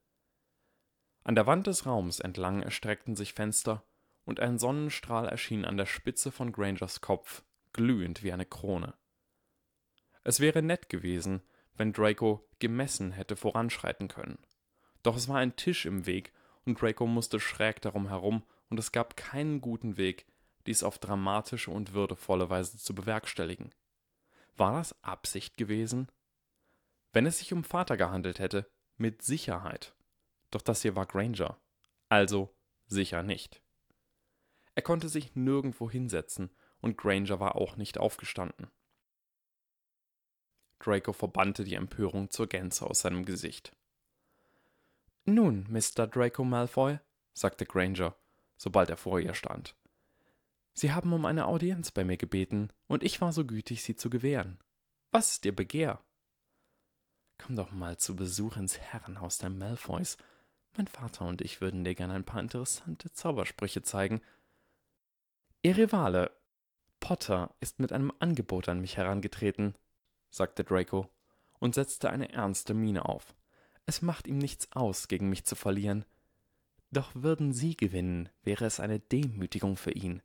[1.25, 3.83] An der Wand des Raums entlang erstreckten sich Fenster,
[4.25, 7.43] und ein Sonnenstrahl erschien an der Spitze von Grangers Kopf,
[7.73, 8.95] glühend wie eine Krone.
[10.23, 11.43] Es wäre nett gewesen,
[11.77, 14.39] wenn Draco gemessen hätte voranschreiten können.
[15.03, 16.33] Doch es war ein Tisch im Weg,
[16.65, 20.27] und Draco musste schräg darum herum, und es gab keinen guten Weg,
[20.67, 23.73] dies auf dramatische und würdevolle Weise zu bewerkstelligen.
[24.57, 26.11] War das Absicht gewesen?
[27.13, 29.95] Wenn es sich um Vater gehandelt hätte, mit Sicherheit.
[30.51, 31.61] Doch das hier war Granger.
[32.09, 32.55] Also
[32.87, 33.63] sicher nicht.
[34.75, 36.51] Er konnte sich nirgendwo hinsetzen,
[36.81, 38.71] und Granger war auch nicht aufgestanden.
[40.79, 43.73] Draco verbannte die Empörung zur Gänze aus seinem Gesicht.
[45.25, 46.07] Nun, Mr.
[46.07, 46.99] Draco Malfoy,
[47.35, 48.15] sagte Granger,
[48.57, 49.75] sobald er vor ihr stand.
[50.73, 54.11] Sie haben um eine Audienz bei mir gebeten, und ich war so gütig, sie zu
[54.11, 54.59] gewähren.
[55.11, 56.01] Was ist Ihr Begehr?
[57.39, 60.17] Komm doch mal zu Besuch ins Herrenhaus der Malfoys.
[60.77, 64.21] Mein Vater und ich würden dir gern ein paar interessante Zaubersprüche zeigen.
[65.63, 66.31] Ihr Rivale,
[67.01, 69.75] Potter, ist mit einem Angebot an mich herangetreten,
[70.37, 71.11] sagte Draco
[71.59, 73.35] und setzte eine ernste Miene auf.
[73.87, 76.05] Es macht ihm nichts aus, gegen mich zu verlieren.
[76.91, 80.23] Doch würden Sie gewinnen, wäre es eine Demütigung für ihn.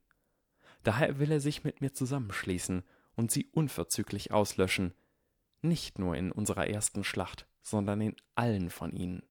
[0.83, 2.83] Daher will er sich mit mir zusammenschließen
[3.15, 4.93] und Sie unverzüglich auslöschen,
[5.61, 9.23] nicht nur in unserer ersten Schlacht, sondern in allen von ihnen.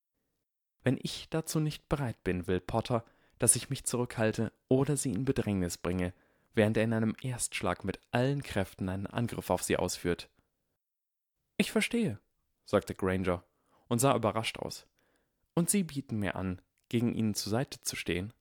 [0.83, 3.05] Wenn ich dazu nicht bereit bin, will Potter,
[3.39, 6.13] dass ich mich zurückhalte oder sie in Bedrängnis bringe,
[6.55, 10.29] während er in einem Erstschlag mit allen Kräften einen Angriff auf sie ausführt.
[11.61, 12.19] Ich verstehe,
[12.65, 13.45] sagte Granger
[13.87, 14.87] und sah überrascht aus.
[15.53, 18.33] Und Sie bieten mir an, gegen ihnen zur Seite zu stehen?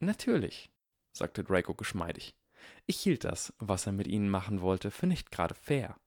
[0.00, 0.70] Natürlich,
[1.12, 2.36] sagte Draco geschmeidig.
[2.84, 5.98] Ich hielt das, was er mit ihnen machen wollte, für nicht gerade fair.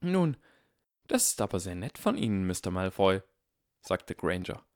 [0.00, 0.36] Nun,
[1.06, 2.72] das ist aber sehr nett von Ihnen, Mr.
[2.72, 3.22] Malfoy,
[3.82, 4.66] sagte Granger.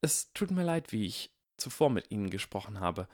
[0.00, 3.08] Es tut mir leid, wie ich zuvor mit Ihnen gesprochen habe.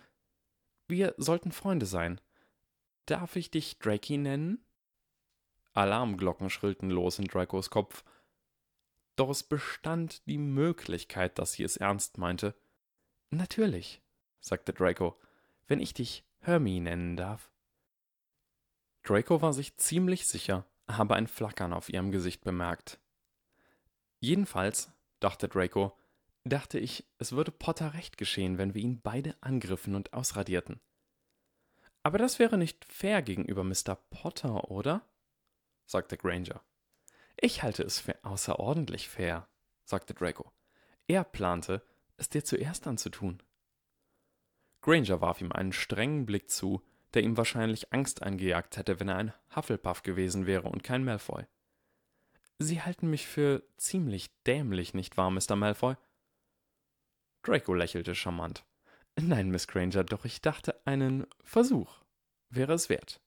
[0.86, 2.20] Wir sollten Freunde sein.
[3.06, 4.65] Darf ich dich Drakey nennen?
[5.76, 8.04] Alarmglocken schrillten los in Dracos Kopf.
[9.14, 12.54] Doch es bestand die Möglichkeit, dass sie es ernst meinte.
[13.30, 14.02] Natürlich,
[14.40, 15.18] sagte Draco,
[15.66, 17.50] wenn ich dich Hermie nennen darf.
[19.02, 22.98] Draco war sich ziemlich sicher, habe ein Flackern auf ihrem Gesicht bemerkt.
[24.20, 25.96] Jedenfalls, dachte Draco,
[26.44, 30.80] dachte ich, es würde Potter recht geschehen, wenn wir ihn beide angriffen und ausradierten.
[32.02, 33.96] Aber das wäre nicht fair gegenüber Mr.
[34.10, 35.02] Potter, oder?
[35.86, 36.62] Sagte Granger.
[37.40, 39.48] Ich halte es für außerordentlich fair,
[39.84, 40.52] sagte Draco.
[41.06, 41.82] Er plante,
[42.16, 43.42] es dir zuerst anzutun.
[44.80, 46.82] Granger warf ihm einen strengen Blick zu,
[47.14, 51.44] der ihm wahrscheinlich Angst eingejagt hätte, wenn er ein Hufflepuff gewesen wäre und kein Malfoy.
[52.58, 55.56] Sie halten mich für ziemlich dämlich, nicht wahr, Mr.
[55.56, 55.96] Malfoy?
[57.42, 58.64] Draco lächelte charmant.
[59.18, 62.02] Nein, Miss Granger, doch ich dachte, einen Versuch
[62.50, 63.20] wäre es wert.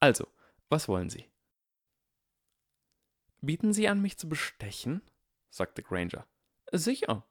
[0.00, 0.28] Also,
[0.68, 1.28] was wollen Sie?
[3.40, 5.02] Bieten Sie an, mich zu bestechen?
[5.50, 6.26] sagte Granger.
[6.72, 7.24] Sicher,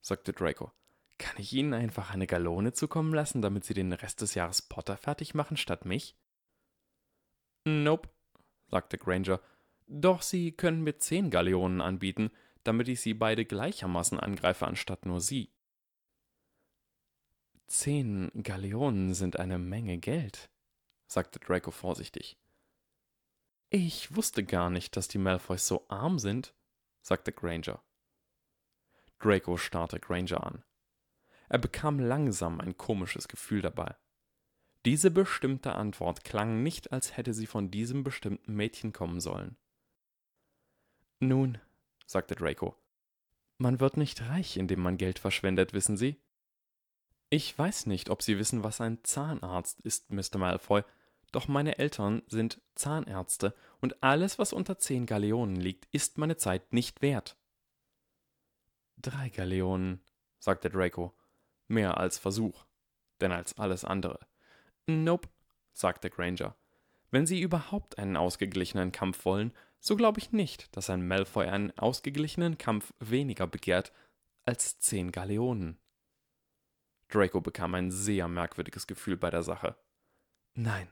[0.00, 0.72] sagte Draco.
[1.18, 4.96] Kann ich Ihnen einfach eine Galone zukommen lassen, damit Sie den Rest des Jahres Potter
[4.96, 6.16] fertig machen statt mich?
[7.64, 8.08] Nope,
[8.68, 9.40] sagte Granger.
[9.86, 12.30] Doch Sie können mir zehn Galeonen anbieten,
[12.64, 15.52] damit ich Sie beide gleichermaßen angreife, anstatt nur Sie.
[17.66, 20.50] Zehn Galeonen sind eine Menge Geld,
[21.06, 22.36] sagte Draco vorsichtig.
[23.74, 26.52] Ich wusste gar nicht, dass die Malfoys so arm sind,
[27.00, 27.82] sagte Granger.
[29.18, 30.62] Draco starrte Granger an.
[31.48, 33.96] Er bekam langsam ein komisches Gefühl dabei.
[34.84, 39.56] Diese bestimmte Antwort klang nicht, als hätte sie von diesem bestimmten Mädchen kommen sollen.
[41.18, 41.56] Nun,
[42.04, 42.76] sagte Draco,
[43.56, 46.20] man wird nicht reich, indem man Geld verschwendet, wissen Sie?
[47.30, 50.36] Ich weiß nicht, ob Sie wissen, was ein Zahnarzt ist, Mr.
[50.36, 50.84] Malfoy,
[51.32, 56.72] doch meine Eltern sind Zahnärzte und alles, was unter zehn Galeonen liegt, ist meine Zeit
[56.72, 57.36] nicht wert.
[58.98, 60.00] Drei Galeonen,
[60.38, 61.12] sagte Draco,
[61.68, 62.66] mehr als Versuch,
[63.20, 64.20] denn als alles andere.
[64.86, 65.28] Nope,
[65.72, 66.54] sagte Granger.
[67.10, 71.76] Wenn Sie überhaupt einen ausgeglichenen Kampf wollen, so glaube ich nicht, dass ein Malfoy einen
[71.76, 73.92] ausgeglichenen Kampf weniger begehrt
[74.44, 75.78] als zehn Galeonen.
[77.08, 79.76] Draco bekam ein sehr merkwürdiges Gefühl bei der Sache.
[80.54, 80.88] Nein,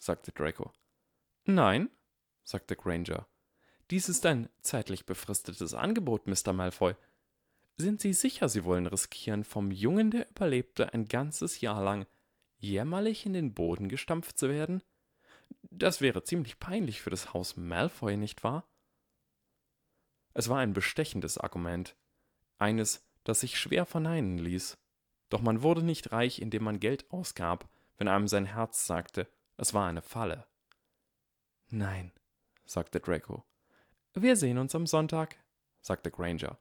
[0.00, 0.72] sagte Draco.
[1.44, 1.90] Nein,
[2.42, 3.28] sagte Granger.
[3.90, 6.52] Dies ist ein zeitlich befristetes Angebot, Mr.
[6.52, 6.94] Malfoy.
[7.76, 12.06] Sind Sie sicher, Sie wollen riskieren, vom Jungen, der überlebte, ein ganzes Jahr lang
[12.58, 14.82] jämmerlich in den Boden gestampft zu werden?
[15.62, 18.68] Das wäre ziemlich peinlich für das Haus Malfoy, nicht wahr?
[20.34, 21.96] Es war ein bestechendes Argument,
[22.58, 24.78] eines, das sich schwer verneinen ließ.
[25.28, 29.26] Doch man wurde nicht reich, indem man Geld ausgab, wenn einem sein Herz sagte,
[29.60, 30.46] es war eine Falle.
[31.68, 32.12] Nein,
[32.64, 33.44] sagte Draco.
[34.14, 35.36] Wir sehen uns am Sonntag,
[35.82, 36.58] sagte Granger.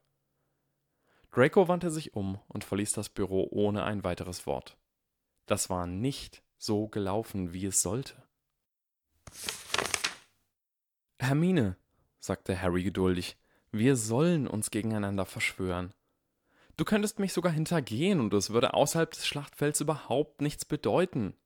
[1.31, 4.77] Draco wandte sich um und verließ das Büro ohne ein weiteres Wort.
[5.45, 8.21] Das war nicht so gelaufen, wie es sollte.
[11.19, 11.77] Hermine,
[12.19, 13.37] sagte Harry geduldig,
[13.71, 15.93] wir sollen uns gegeneinander verschwören.
[16.75, 21.37] Du könntest mich sogar hintergehen und es würde außerhalb des Schlachtfelds überhaupt nichts bedeuten.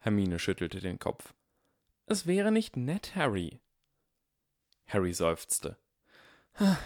[0.00, 1.34] Hermine schüttelte den Kopf.
[2.06, 3.60] Es wäre nicht nett, Harry.
[4.86, 5.76] Harry seufzte.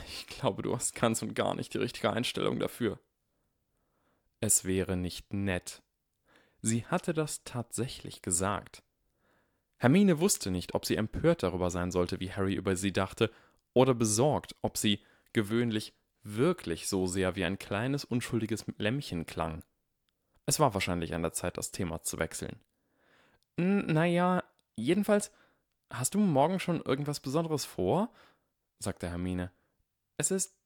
[0.08, 3.00] Ich glaube, du hast ganz und gar nicht die richtige Einstellung dafür.
[4.40, 5.82] Es wäre nicht nett.
[6.60, 8.82] Sie hatte das tatsächlich gesagt.
[9.78, 13.30] Hermine wusste nicht, ob sie empört darüber sein sollte, wie Harry über sie dachte,
[13.72, 15.00] oder besorgt, ob sie
[15.32, 19.62] gewöhnlich wirklich so sehr wie ein kleines unschuldiges Lämmchen klang.
[20.46, 22.60] Es war wahrscheinlich an der Zeit, das Thema zu wechseln.
[23.56, 24.42] Naja,
[24.76, 25.30] jedenfalls,
[25.90, 28.12] hast du morgen schon irgendwas Besonderes vor?
[28.78, 29.52] sagte Hermine.
[30.16, 30.56] Es ist.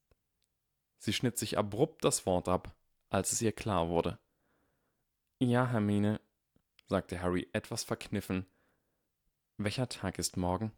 [0.97, 2.75] Sie schnitt sich abrupt das Wort ab,
[3.09, 4.19] als es ihr klar wurde.
[5.39, 6.19] Ja, Hermine,
[6.87, 8.45] sagte Harry etwas verkniffen.
[9.57, 10.73] Welcher Tag ist morgen?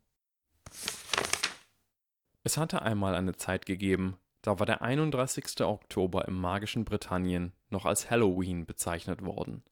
[2.44, 5.62] Es hatte einmal eine Zeit gegeben, da war der 31.
[5.62, 9.64] Oktober im magischen Britannien noch als Halloween bezeichnet worden.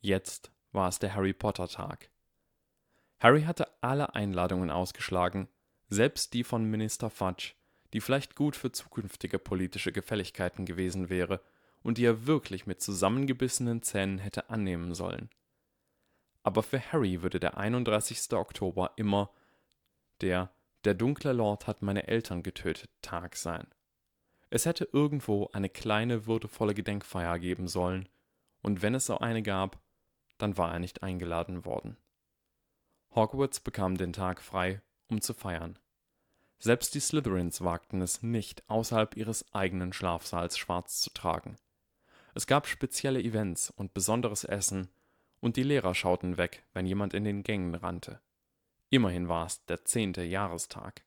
[0.00, 2.10] Jetzt war es der Harry Potter Tag.
[3.20, 5.48] Harry hatte alle Einladungen ausgeschlagen,
[5.88, 7.52] selbst die von Minister Fudge,
[7.92, 11.40] die vielleicht gut für zukünftige politische Gefälligkeiten gewesen wäre
[11.82, 15.30] und die er wirklich mit zusammengebissenen Zähnen hätte annehmen sollen.
[16.42, 18.32] Aber für Harry würde der 31.
[18.32, 19.30] Oktober immer
[20.20, 20.50] der
[20.84, 23.66] Der dunkle Lord hat meine Eltern getötet Tag sein.
[24.50, 28.08] Es hätte irgendwo eine kleine würdevolle Gedenkfeier geben sollen,
[28.62, 29.81] und wenn es so eine gab,
[30.42, 31.96] dann war er nicht eingeladen worden.
[33.14, 35.78] Hogwarts bekam den Tag frei, um zu feiern.
[36.58, 41.56] Selbst die Slytherins wagten es nicht, außerhalb ihres eigenen Schlafsaals schwarz zu tragen.
[42.34, 44.88] Es gab spezielle Events und besonderes Essen,
[45.40, 48.20] und die Lehrer schauten weg, wenn jemand in den Gängen rannte.
[48.90, 51.04] Immerhin war es der zehnte Jahrestag.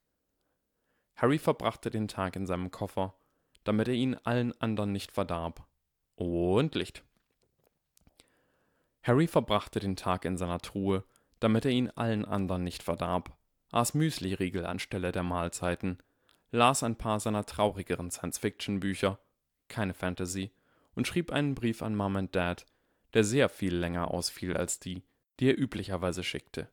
[1.15, 3.15] Harry verbrachte den Tag in seinem Koffer,
[3.63, 5.65] damit er ihn allen anderen nicht verdarb.
[6.15, 7.03] Und Licht.
[9.05, 11.03] Harry verbrachte den Tag in seiner Truhe,
[11.39, 13.37] damit er ihn allen anderen nicht verdarb,
[13.71, 15.99] aß Müsliriegel anstelle der Mahlzeiten,
[16.49, 19.19] las ein paar seiner traurigeren Science-Fiction-Bücher,
[19.67, 20.51] keine Fantasy,
[20.95, 22.65] und schrieb einen Brief an Mom und Dad,
[23.13, 25.03] der sehr viel länger ausfiel als die,
[25.39, 26.67] die er üblicherweise schickte.